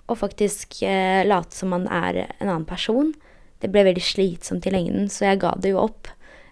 [0.09, 3.13] og faktisk eh, late som man er en annen person.
[3.61, 6.09] Det ble veldig slitsomt i lengden, så jeg ga det jo opp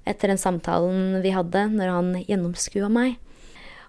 [0.08, 3.18] etter den samtalen vi hadde, når han gjennomskua meg.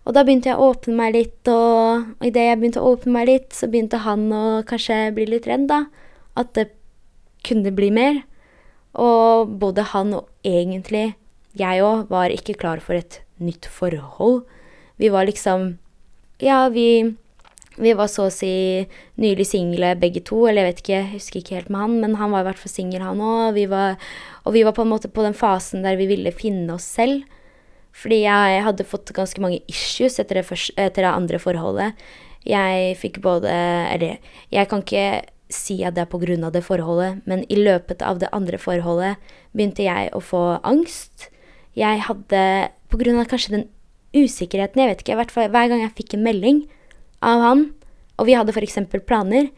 [0.03, 3.15] Og da begynte jeg å åpne meg litt, og, og idet jeg begynte å åpne
[3.15, 5.85] meg litt, så begynte han å kanskje bli litt redd, da.
[6.39, 6.69] At det
[7.47, 8.23] kunne bli mer.
[8.99, 11.13] Og både han og egentlig
[11.57, 14.43] jeg òg var ikke klar for et nytt forhold.
[14.97, 15.77] Vi var liksom
[16.41, 17.15] Ja, vi,
[17.77, 18.85] vi var så å si
[19.21, 22.17] nylig single begge to, eller jeg vet ikke, jeg husker ikke helt med han, men
[22.19, 23.57] han var i hvert fall singel, han òg.
[24.43, 27.25] Og vi var på en måte på den fasen der vi ville finne oss selv.
[27.93, 31.99] Fordi jeg hadde fått ganske mange issues etter det, første, etter det andre forholdet.
[32.43, 34.17] Jeg fikk både Eller
[34.51, 36.49] jeg kan ikke si at det er pga.
[36.51, 39.15] det forholdet, men i løpet av det andre forholdet
[39.53, 41.29] begynte jeg å få angst.
[41.75, 43.25] Jeg hadde Pga.
[43.25, 43.69] kanskje den
[44.13, 46.59] usikkerheten, jeg vet ikke, hvert fall hver gang jeg fikk en melding
[47.23, 47.67] av han,
[48.19, 48.79] og vi hadde f.eks.
[49.07, 49.49] planer,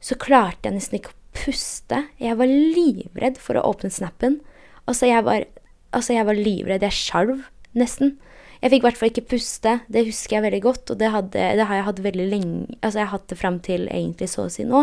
[0.00, 2.04] så klarte jeg nesten ikke å puste.
[2.22, 4.40] Jeg var livredd for å åpne snappen.
[4.88, 5.44] Altså, jeg var,
[5.92, 6.86] altså, jeg var livredd.
[6.86, 7.44] Jeg skjalv
[7.76, 8.16] nesten.
[8.60, 11.44] Jeg fikk i hvert fall ikke puste, det husker jeg veldig godt, og det, hadde,
[11.56, 14.44] det har jeg hatt veldig lenge Altså, jeg har hatt det fram til egentlig så
[14.44, 14.82] å si nå.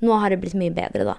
[0.00, 1.16] Nå har det blitt mye bedre, da.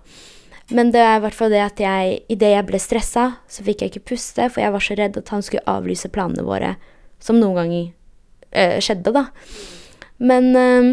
[0.71, 3.83] Men det er i hvert fall det at jeg Idet jeg ble stressa, så fikk
[3.83, 6.77] jeg ikke puste, for jeg var så redd at han skulle avlyse planene våre,
[7.19, 9.25] som noen ganger øh, skjedde, da.
[10.22, 10.89] Men øh,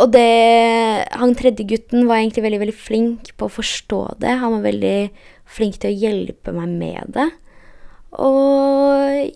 [0.00, 4.38] Og det Han tredje gutten var egentlig veldig, veldig flink på å forstå det.
[4.40, 4.98] Han var veldig
[5.46, 7.28] flink til å hjelpe meg med det.
[8.16, 9.30] Og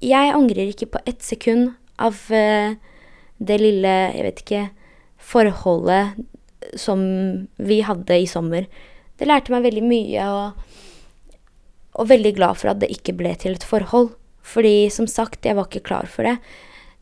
[0.00, 2.76] jeg angrer ikke på ett sekund av uh,
[3.40, 4.62] det lille, jeg vet ikke,
[5.20, 6.20] forholdet
[6.78, 7.02] som
[7.56, 8.66] vi hadde i sommer.
[9.20, 11.44] Det lærte meg veldig mye, og,
[12.00, 14.12] og veldig glad for at det ikke ble til et forhold.
[14.40, 16.38] Fordi som sagt, jeg var ikke klar for det.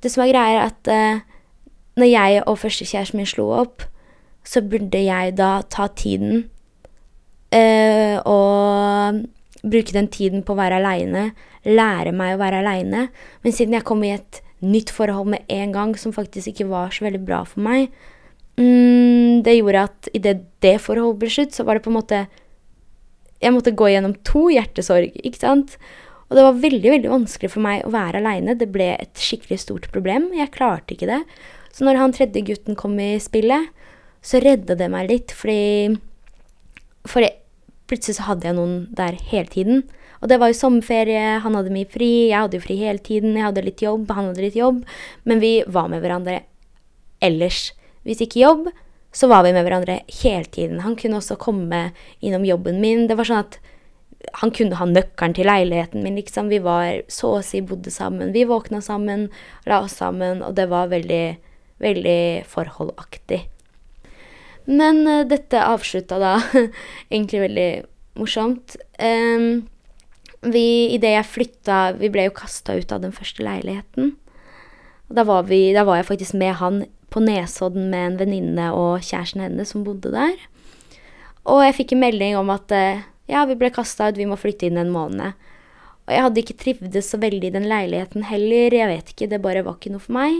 [0.02, 1.20] Det som er greia, er at uh,
[1.98, 3.82] når jeg og førstekjæresten min slo opp,
[4.46, 6.46] så burde jeg da ta tiden
[7.52, 9.24] uh, og
[9.62, 11.30] bruke den tiden på å være aleine,
[11.66, 13.08] lære meg å være aleine.
[13.42, 16.94] Men siden jeg kom i et nytt forhold med en gang som faktisk ikke var
[16.94, 17.90] så veldig bra for meg,
[18.58, 22.26] mm, det gjorde at idet det forholdet ble slutt, så var det på en måte
[23.38, 25.76] Jeg måtte gå gjennom to hjertesorg, ikke sant?
[26.28, 28.56] Og det var veldig veldig vanskelig for meg å være aleine.
[28.58, 30.28] Det ble et skikkelig stort problem.
[30.36, 31.22] Jeg klarte ikke det.
[31.72, 33.70] Så når han tredje gutten kom i spillet,
[34.24, 35.96] så redda det meg litt, fordi
[37.08, 37.24] For
[37.88, 39.86] plutselig så hadde jeg noen der hele tiden.
[40.20, 43.36] Og det var jo sommerferie, han hadde mye fri, jeg hadde jo fri hele tiden.
[43.38, 44.82] Jeg hadde litt jobb, han hadde litt jobb.
[45.24, 46.42] Men vi var med hverandre
[47.24, 47.70] ellers.
[48.04, 48.68] Hvis ikke jobb,
[49.14, 50.82] så var vi med hverandre hele tiden.
[50.84, 53.06] Han kunne også komme innom jobben min.
[53.08, 53.56] Det var sånn at
[54.40, 56.50] han kunne ha nøkkelen til leiligheten min, liksom.
[56.50, 58.32] Vi var så å si bodde sammen.
[58.34, 59.28] Vi våkna sammen,
[59.68, 61.38] la oss sammen, og det var veldig,
[61.82, 63.44] veldig forholdaktig.
[64.68, 66.34] Men uh, dette avslutta da
[67.12, 67.70] egentlig veldig
[68.20, 68.76] morsomt.
[69.00, 69.66] Um,
[70.38, 74.12] vi, Idet jeg flytta Vi ble jo kasta ut av den første leiligheten.
[75.08, 79.00] Da var, vi, da var jeg faktisk med han på Nesodden med en venninne og
[79.00, 80.36] kjæresten hennes som bodde der.
[81.48, 84.38] Og jeg fikk en melding om at uh, ja, vi ble kasta ut, vi må
[84.40, 85.36] flytte inn en måned.
[86.08, 88.72] Og jeg hadde ikke trivdes så veldig i den leiligheten heller.
[88.72, 90.38] Jeg vet ikke, det bare var ikke noe for meg.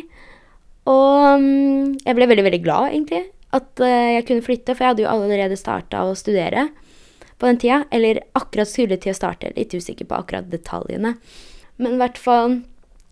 [0.89, 3.27] Og um, jeg ble veldig, veldig glad, egentlig
[3.57, 6.71] at uh, jeg kunne flytte, for jeg hadde jo allerede starta å studere
[7.37, 7.83] på den tida.
[7.93, 11.19] Eller akkurat skulle til å starte, litt usikker på akkurat detaljene.
[11.79, 12.59] Men i hvert fall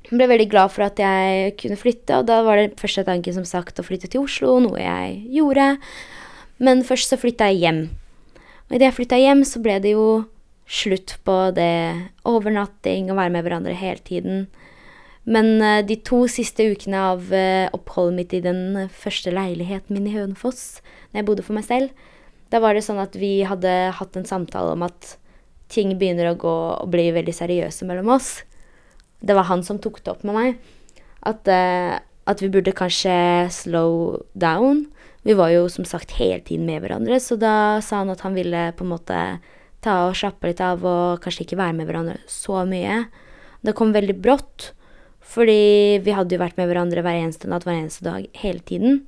[0.06, 3.46] ble veldig glad for at jeg kunne flytte, og da var det første tanken som
[3.48, 5.74] sagt å flytte til Oslo, noe jeg gjorde.
[6.62, 7.80] Men først så flytta jeg hjem.
[8.66, 10.06] Og idet jeg flytta hjem, så ble det jo
[10.66, 14.46] slutt på det overnatting og være med hverandre hele tiden.
[15.26, 20.06] Men uh, de to siste ukene av uh, oppholdet mitt i den første leiligheten min
[20.10, 22.10] i Hønefoss, når jeg bodde for meg selv.
[22.50, 25.16] Da var det sånn at vi hadde hatt en samtale om at
[25.70, 28.44] ting begynner å gå og bli veldig seriøse mellom oss.
[29.18, 30.60] Det var han som tok det opp med meg.
[31.26, 31.98] At, uh,
[32.30, 33.16] at vi burde kanskje
[33.54, 34.86] slow down.
[35.26, 38.36] Vi var jo som sagt hele tiden med hverandre, så da sa han at han
[38.36, 39.20] ville på en måte
[39.82, 43.04] ta og slappe litt av og kanskje ikke være med hverandre så mye.
[43.66, 44.70] Det kom veldig brått,
[45.26, 49.02] fordi vi hadde jo vært med hverandre hver eneste natt, hver eneste dag, hele tiden.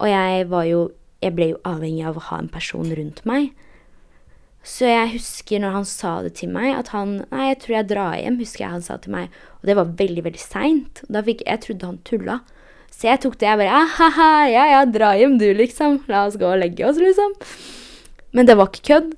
[0.00, 0.90] Og jeg var jo
[1.22, 3.52] Jeg ble jo avhengig av å ha en person rundt meg.
[4.66, 7.88] Så jeg husker når han sa det til meg, at han Nei, jeg tror jeg
[7.92, 9.36] drar hjem, husker jeg han sa til meg.
[9.60, 11.04] Og det var veldig, veldig seint.
[11.06, 12.40] Jeg trodde han tulla.
[12.92, 13.48] Så jeg tok det.
[13.48, 16.02] Jeg bare ha-ha, ja ja, dra hjem du, liksom.
[16.12, 17.34] La oss gå og legge oss, liksom.
[18.36, 19.12] Men det var ikke kødd.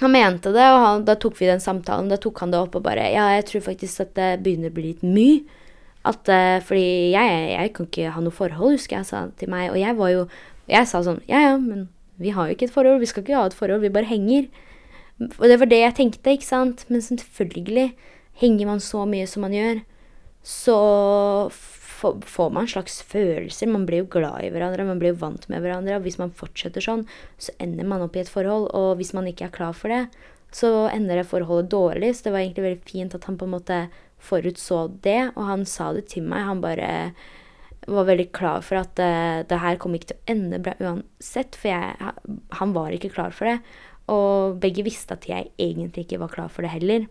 [0.00, 2.08] Han mente det, og han, da tok vi den samtalen.
[2.10, 4.76] Da tok han det opp og bare Ja, jeg tror faktisk at det begynner å
[4.76, 5.40] bli litt mye.
[6.06, 9.68] At, uh, fordi jeg, jeg, kan ikke ha noe forhold, husker jeg sa til meg.
[9.74, 10.22] Og jeg var jo
[10.70, 11.88] Jeg sa sånn Ja, ja, men
[12.20, 13.02] vi har jo ikke et forhold.
[13.02, 13.82] Vi skal ikke ha et forhold.
[13.82, 14.48] Vi bare henger.
[15.20, 16.86] Og det var det jeg tenkte, ikke sant.
[16.88, 17.90] Men selvfølgelig,
[18.40, 19.80] henger man så mye som man gjør,
[20.46, 20.78] så
[22.00, 23.70] får man en slags følelser.
[23.70, 25.98] Man blir jo glad i hverandre, man blir jo vant med hverandre.
[25.98, 27.06] Og hvis man fortsetter sånn,
[27.40, 28.70] så ender man opp i et forhold.
[28.76, 30.06] Og hvis man ikke er klar for det,
[30.54, 32.14] så ender det forholdet dårlig.
[32.16, 33.82] Så det var egentlig veldig fint at han på en måte
[34.20, 36.48] forutså det, og han sa det til meg.
[36.48, 36.90] Han bare
[37.90, 41.56] var veldig klar for at uh, det her kom ikke til å ende bra uansett,
[41.56, 42.10] for jeg,
[42.60, 43.56] han var ikke klar for det.
[44.10, 47.06] Og begge visste at jeg egentlig ikke var klar for det heller.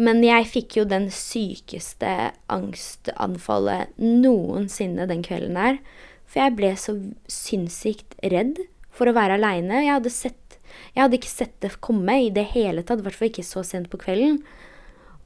[0.00, 5.80] Men jeg fikk jo den sykeste angstanfallet noensinne den kvelden der.
[6.30, 6.94] For jeg ble så
[7.30, 8.62] sinnssykt redd
[8.94, 9.82] for å være aleine.
[9.82, 10.32] Jeg,
[10.94, 13.64] jeg hadde ikke sett det komme i det hele tatt, i hvert fall ikke så
[13.66, 14.40] sent på kvelden.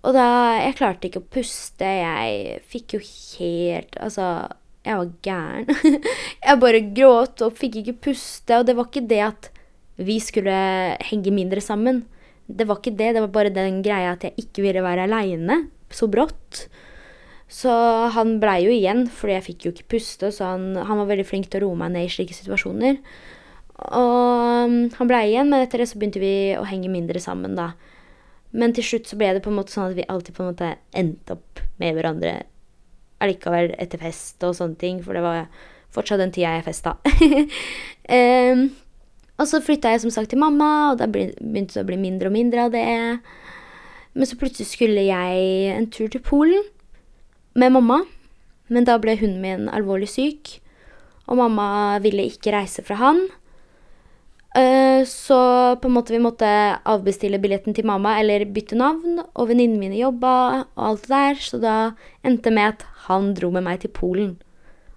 [0.04, 0.26] Og da
[0.60, 1.88] Jeg klarte ikke å puste.
[1.88, 4.48] Jeg fikk jo helt Altså,
[4.84, 6.00] jeg var gæren.
[6.46, 8.58] jeg bare gråt og fikk ikke puste.
[8.60, 9.50] Og det var ikke det at
[9.96, 10.56] vi skulle
[11.08, 12.02] henge mindre sammen.
[12.46, 13.12] Det var ikke det.
[13.16, 15.64] Det var bare den greia at jeg ikke ville være aleine
[15.94, 16.66] så brått.
[17.50, 17.70] Så
[18.14, 20.32] han blei jo igjen, fordi jeg fikk jo ikke puste.
[20.34, 23.00] Så han, han var veldig flink til å roe meg ned i slike situasjoner.
[23.74, 27.56] Og um, han blei igjen, men etter det så begynte vi å henge mindre sammen,
[27.58, 27.72] da.
[28.54, 30.52] Men til slutt så ble det på en måte sånn at vi alltid på en
[30.52, 32.36] måte endte opp med hverandre
[33.24, 35.48] allikevel etter fest og sånne ting, for det var
[35.94, 36.94] fortsatt den tida jeg festa.
[38.18, 38.68] um,
[39.38, 42.30] og så flytta jeg som sagt til mamma, og da begynte det å bli mindre
[42.30, 42.86] og mindre av det.
[44.14, 46.62] Men så plutselig skulle jeg en tur til Polen
[47.58, 48.04] med mamma.
[48.72, 50.58] Men da ble hunden min alvorlig syk,
[51.28, 53.24] og mamma ville ikke reise fra han.
[54.54, 55.38] Eh, så
[55.82, 56.48] på en måte vi måtte
[56.86, 59.18] avbestille billetten til mamma eller bytte navn.
[59.34, 61.76] Og venninnene mine jobba og alt det der, så da
[62.22, 64.36] endte det med at han dro med meg til Polen.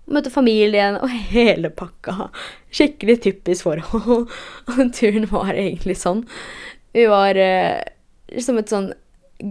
[0.08, 2.30] Og møtte familien og hele pakka.
[2.72, 4.32] Skikkelig typisk forhold.
[4.72, 6.24] Og turen var egentlig sånn.
[6.96, 7.84] Vi var eh,
[8.42, 8.94] som et sånn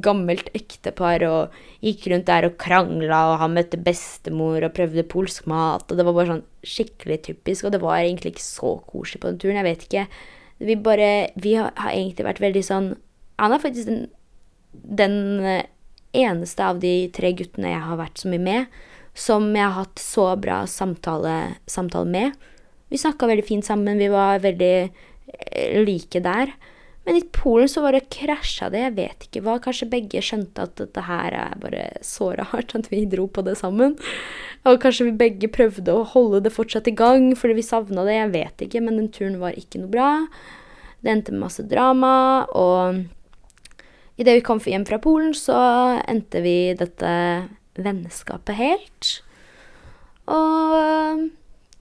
[0.02, 1.54] gammelt ektepar og
[1.84, 6.07] gikk rundt der og krangla, og han møtte bestemor og prøvde polsk mat, og det
[6.07, 9.61] var bare sånn skikkelig typisk, og det var egentlig ikke så koselig på den turen,
[9.61, 10.04] jeg vet ikke.
[10.66, 12.86] Vi bare Vi har, har egentlig vært veldig sånn
[13.36, 14.07] Han er faktisk den,
[14.72, 15.66] den eh,
[16.16, 18.78] eneste av de tre guttene jeg har vært så mye med,
[19.16, 22.48] som jeg har hatt så bra samtale, samtale med.
[22.92, 26.52] Vi snakka veldig fint sammen, vi var veldig eh, like der.
[27.06, 28.80] Men i Polen så bare krasja det.
[28.82, 29.60] Jeg vet ikke hva.
[29.62, 33.54] Kanskje begge skjønte at dette her er bare så rart at vi dro på det
[33.60, 33.94] sammen.
[34.66, 38.16] Og kanskje vi begge prøvde å holde det fortsatt i gang fordi vi savna det.
[38.18, 40.08] Jeg vet ikke, men den turen var ikke noe bra.
[40.98, 42.10] Det endte med masse drama,
[42.58, 43.04] og
[44.18, 45.54] idet vi kom hjem fra Polen, så
[46.10, 47.12] endte vi dette
[47.85, 49.11] vennskapet helt.
[50.27, 51.27] Og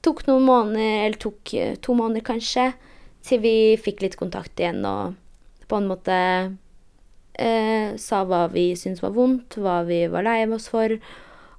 [0.06, 2.72] tok noen måneder, eller tok to måneder kanskje,
[3.26, 5.16] til vi fikk litt kontakt igjen og
[5.66, 6.16] på en måte
[7.42, 10.98] eh, sa hva vi syntes var vondt, hva vi var lei oss for,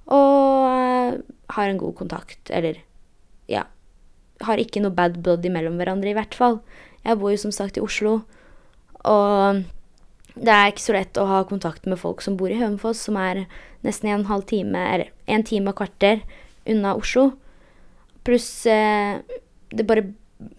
[0.07, 1.17] og eh,
[1.55, 2.39] har en god kontakt.
[2.49, 2.83] Eller
[3.51, 3.65] ja
[4.45, 6.59] Har ikke noe bad blood imellom hverandre, i hvert fall.
[7.03, 8.21] Jeg bor jo som sagt i Oslo,
[9.07, 9.63] og
[10.37, 13.17] det er ikke så lett å ha kontakt med folk som bor i Hønefoss, som
[13.17, 13.47] er
[13.85, 16.23] nesten en halv time, eller en time og kvarter
[16.67, 17.31] unna Oslo.
[18.27, 19.19] Pluss eh,
[19.69, 20.09] Det bare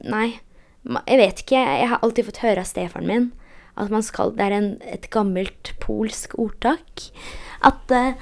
[0.08, 0.38] Nei.
[1.06, 1.58] Jeg vet ikke.
[1.58, 3.28] Jeg har alltid fått høre av stefaren min
[3.78, 7.08] at man skal Det er en, et gammelt polsk ordtak.
[7.62, 8.18] At eh,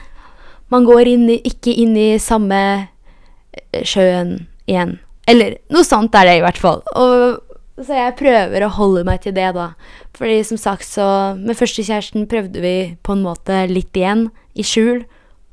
[0.72, 4.96] man går inn, ikke inn i samme uh, sjøen igjen.
[5.30, 6.82] Eller noe sånt er det i hvert fall.
[6.98, 7.38] Og,
[7.76, 9.70] så jeg prøver å holde meg til det, da.
[10.16, 15.04] Fordi som sagt, så Med førstekjæresten prøvde vi på en måte litt igjen, i skjul.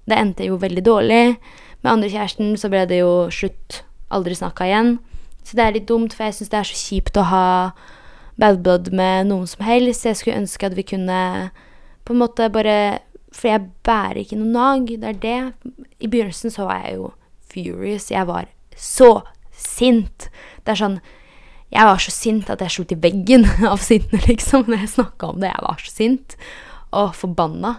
[0.08, 1.38] Det endte jo veldig dårlig.
[1.84, 3.84] Med andrekjæresten så ble det jo slutt.
[4.12, 5.00] Aldri snakka igjen.
[5.44, 7.48] Så det er litt dumt, for jeg syns det er så kjipt å ha
[8.40, 10.06] bad blood med noen som helst.
[10.08, 11.52] Jeg skulle ønske at vi kunne
[12.06, 13.02] på en måte bare
[13.34, 14.90] For jeg bærer ikke noe nag.
[15.02, 15.54] Det er det.
[16.00, 17.08] I begynnelsen så var jeg jo
[17.50, 18.12] furious.
[18.12, 18.46] Jeg var
[18.78, 20.28] så sint.
[20.62, 21.00] Det er sånn
[21.74, 25.32] Jeg var så sint at jeg slo til veggen av sinne, liksom, når jeg snakka
[25.34, 25.50] om det.
[25.50, 26.38] Jeg var så sint
[26.94, 27.78] og forbanna.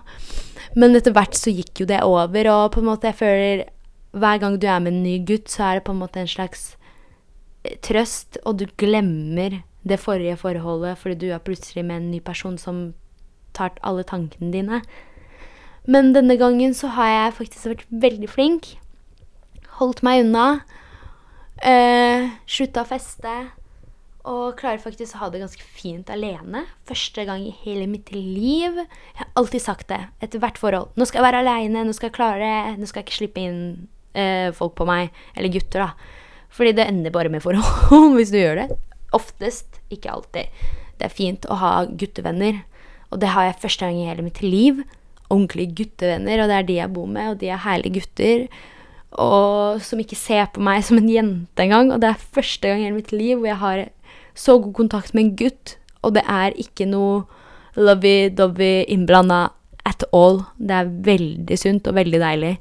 [0.75, 3.65] Men etter hvert så gikk jo det over, og på en måte jeg føler
[4.15, 6.31] hver gang du er med en ny gutt, så er det på en måte en
[6.31, 6.75] slags
[7.63, 12.21] eh, trøst, og du glemmer det forrige forholdet fordi du er plutselig med en ny
[12.25, 12.95] person som
[13.55, 14.81] tar alle tankene dine.
[15.87, 18.71] Men denne gangen så har jeg faktisk vært veldig flink.
[19.79, 20.47] Holdt meg unna.
[21.61, 23.35] Eh, slutta å feste.
[24.25, 26.63] Og klarer faktisk å ha det ganske fint alene.
[26.89, 28.79] Første gang i hele mitt liv.
[28.79, 30.95] Jeg har alltid sagt det etter hvert forhold.
[30.97, 32.79] Nå skal jeg være aleine, nå skal jeg klare det.
[32.81, 33.59] Nå skal jeg ikke slippe inn
[34.17, 35.13] eh, folk på meg.
[35.37, 36.15] Eller gutter, da.
[36.55, 38.69] Fordi det ender bare med forhold hvis du gjør det.
[39.15, 40.65] Oftest, ikke alltid.
[40.97, 42.63] Det er fint å ha guttevenner.
[43.13, 44.81] Og det har jeg første gang i hele mitt liv.
[45.29, 48.47] Ordentlige guttevenner, og det er de jeg bor med, og de er herlige gutter.
[49.21, 51.93] Og som ikke ser på meg som en jente engang.
[51.93, 53.85] Og det er første gang i hele mitt liv hvor jeg har
[54.35, 57.25] så god kontakt med en gutt, og det er ikke noe
[57.79, 59.49] lovey-dovey innblanda
[59.87, 60.43] at all.
[60.59, 62.55] Det er veldig sunt og veldig deilig.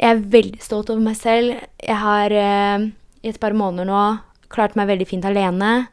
[0.00, 1.60] Jeg er veldig stolt over meg selv.
[1.82, 2.86] Jeg har eh,
[3.22, 4.02] i et par måneder nå
[4.52, 5.86] klart meg veldig fint alene.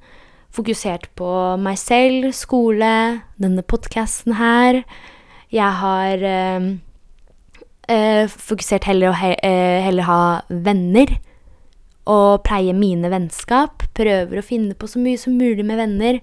[0.55, 1.29] Fokusert på
[1.61, 4.81] meg selv, skole, denne podkasten her.
[5.53, 6.69] Jeg har eh,
[7.89, 11.19] eh, fokusert heller å he eh, heller ha venner
[12.09, 13.83] og pleie mine vennskap.
[13.97, 16.19] Prøver å finne på så mye som mulig med venner.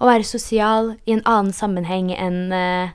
[0.00, 2.94] Og være sosial i en annen sammenheng enn uh,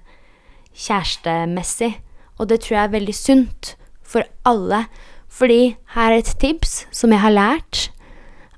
[0.75, 1.93] kjærestemessig.
[2.39, 3.73] Og det tror jeg er veldig sunt
[4.03, 4.85] for alle.
[5.29, 7.89] Fordi her er et tips som jeg har lært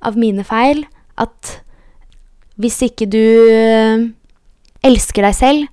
[0.02, 0.86] av mine feil,
[1.22, 1.62] at
[2.62, 4.10] hvis ikke du uh,
[4.86, 5.70] elsker deg selv,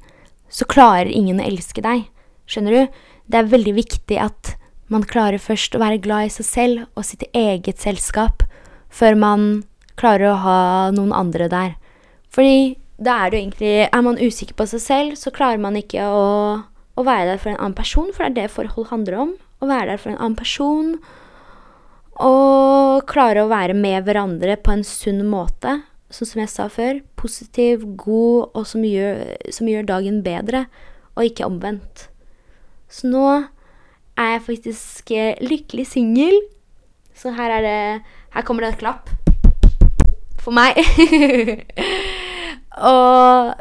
[0.48, 2.06] så klarer ingen å elske deg.
[2.48, 3.00] Skjønner du?
[3.28, 4.54] Det er veldig viktig at
[4.92, 8.44] man klarer først å være glad i seg selv og sitt eget selskap
[8.88, 9.48] før man
[10.00, 10.60] klarer å ha
[10.94, 11.74] noen andre der.
[12.32, 15.76] Fordi da er det jo egentlig Er man usikker på seg selv, så klarer man
[15.78, 16.24] ikke å,
[16.98, 19.34] å være der for en annen person, for det er det forhold handler om.
[19.62, 20.96] Å være der for en annen person.
[22.18, 25.80] Og klare å være med hverandre på en sunn måte.
[26.10, 27.02] Sånn som jeg sa før.
[27.20, 30.64] Positiv, god, og som gjør, som gjør dagen bedre.
[31.14, 32.08] Og ikke omvendt.
[32.90, 33.26] Så nå
[34.18, 36.36] er jeg faktisk eh, lykkelig singel.
[37.18, 37.80] Så her er det
[38.34, 39.10] Her kommer det et klapp.
[40.38, 40.78] For meg.
[42.92, 43.54] og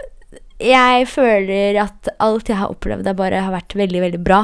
[0.62, 4.44] jeg føler at alt jeg har opplevd, det bare har vært veldig, veldig bra.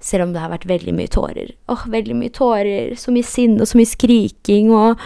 [0.00, 1.54] Selv om det har vært veldig mye tårer.
[1.68, 2.94] Åh, veldig mye tårer.
[2.96, 5.02] Så mye sinne og så mye skriking og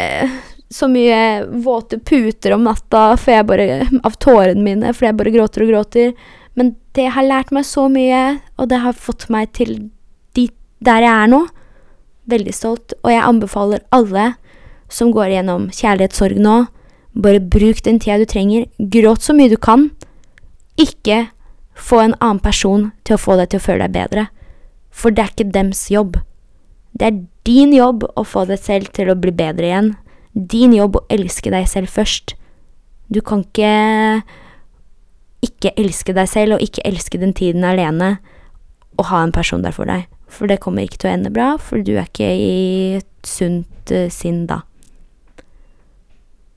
[0.00, 0.38] eh,
[0.72, 5.72] så mye våte puter om natta bare, av tårene mine fordi jeg bare gråter og
[5.74, 6.16] gråter.
[6.56, 9.76] Men det har lært meg så mye, og det har fått meg til
[10.36, 11.42] dit, der jeg er nå.
[12.32, 12.96] Veldig stolt.
[13.04, 14.32] Og jeg anbefaler alle
[14.92, 16.56] som går gjennom kjærlighetssorg nå,
[17.16, 18.66] bare bruk den tida du trenger.
[18.78, 19.90] Gråt så mye du kan.
[20.80, 21.26] Ikke
[21.76, 24.26] få en annen person til å få deg til å føle deg bedre.
[24.92, 26.16] For det er ikke dems jobb.
[26.96, 29.92] Det er din jobb å få deg selv til å bli bedre igjen.
[30.32, 32.32] Din jobb å elske deg selv først.
[33.12, 34.24] Du kan ikke
[35.46, 38.16] ikke elske deg selv og ikke elske den tiden alene
[38.96, 40.06] og ha en person der for deg.
[40.26, 43.92] For det kommer ikke til å ende bra, for du er ikke i et sunt
[43.94, 44.62] uh, sinn da.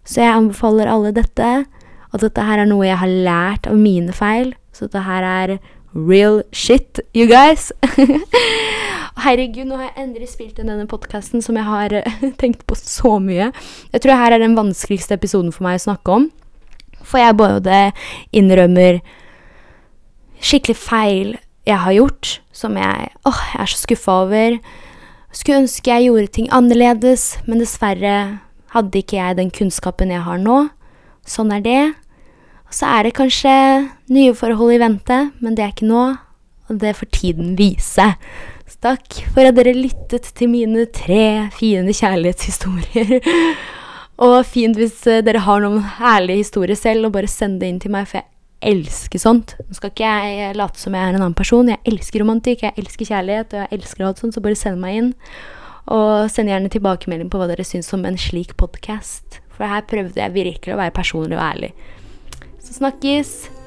[0.09, 1.49] Så jeg anbefaler alle dette,
[2.09, 4.55] og dette her er noe jeg har lært av mine feil.
[4.73, 5.59] Så dette her er
[5.93, 7.69] real shit, you guys.
[9.23, 11.95] Herregud, nå har jeg endelig spilt inn denne podkasten som jeg har
[12.41, 13.51] tenkt på så mye.
[13.93, 16.29] Jeg tror her er den vanskeligste episoden for meg å snakke om.
[17.03, 17.79] For jeg både
[18.35, 18.99] innrømmer
[20.39, 21.37] skikkelig feil
[21.67, 24.59] jeg har gjort, som jeg åh, jeg er så skuffa over.
[25.35, 28.15] Skulle ønske jeg gjorde ting annerledes, men dessverre
[28.73, 30.63] hadde ikke jeg den kunnskapen jeg har nå.
[31.29, 31.81] Sånn er det.
[32.69, 33.53] Og så er det kanskje
[34.13, 36.05] nye forhold i vente, men det er ikke nå.
[36.69, 38.07] Og det får tiden vise.
[38.69, 43.19] Så takk for at dere lyttet til mine tre fine kjærlighetshistorier.
[44.19, 47.79] Og fint hvis eh, dere har noen herlige historier selv, og bare send det inn
[47.83, 48.27] til meg, for jeg
[48.73, 49.55] elsker sånt.
[49.63, 51.71] Nå skal ikke jeg late som jeg er en annen person.
[51.71, 54.99] Jeg elsker romantikk, jeg elsker kjærlighet, og jeg elsker alt sånt, så bare send meg
[54.99, 55.13] inn.
[55.89, 59.39] Og send gjerne tilbakemelding på hva dere syns om en slik podkast.
[59.55, 61.71] For her prøvde jeg virkelig å være personlig og ærlig.
[62.59, 63.58] Så snakkes!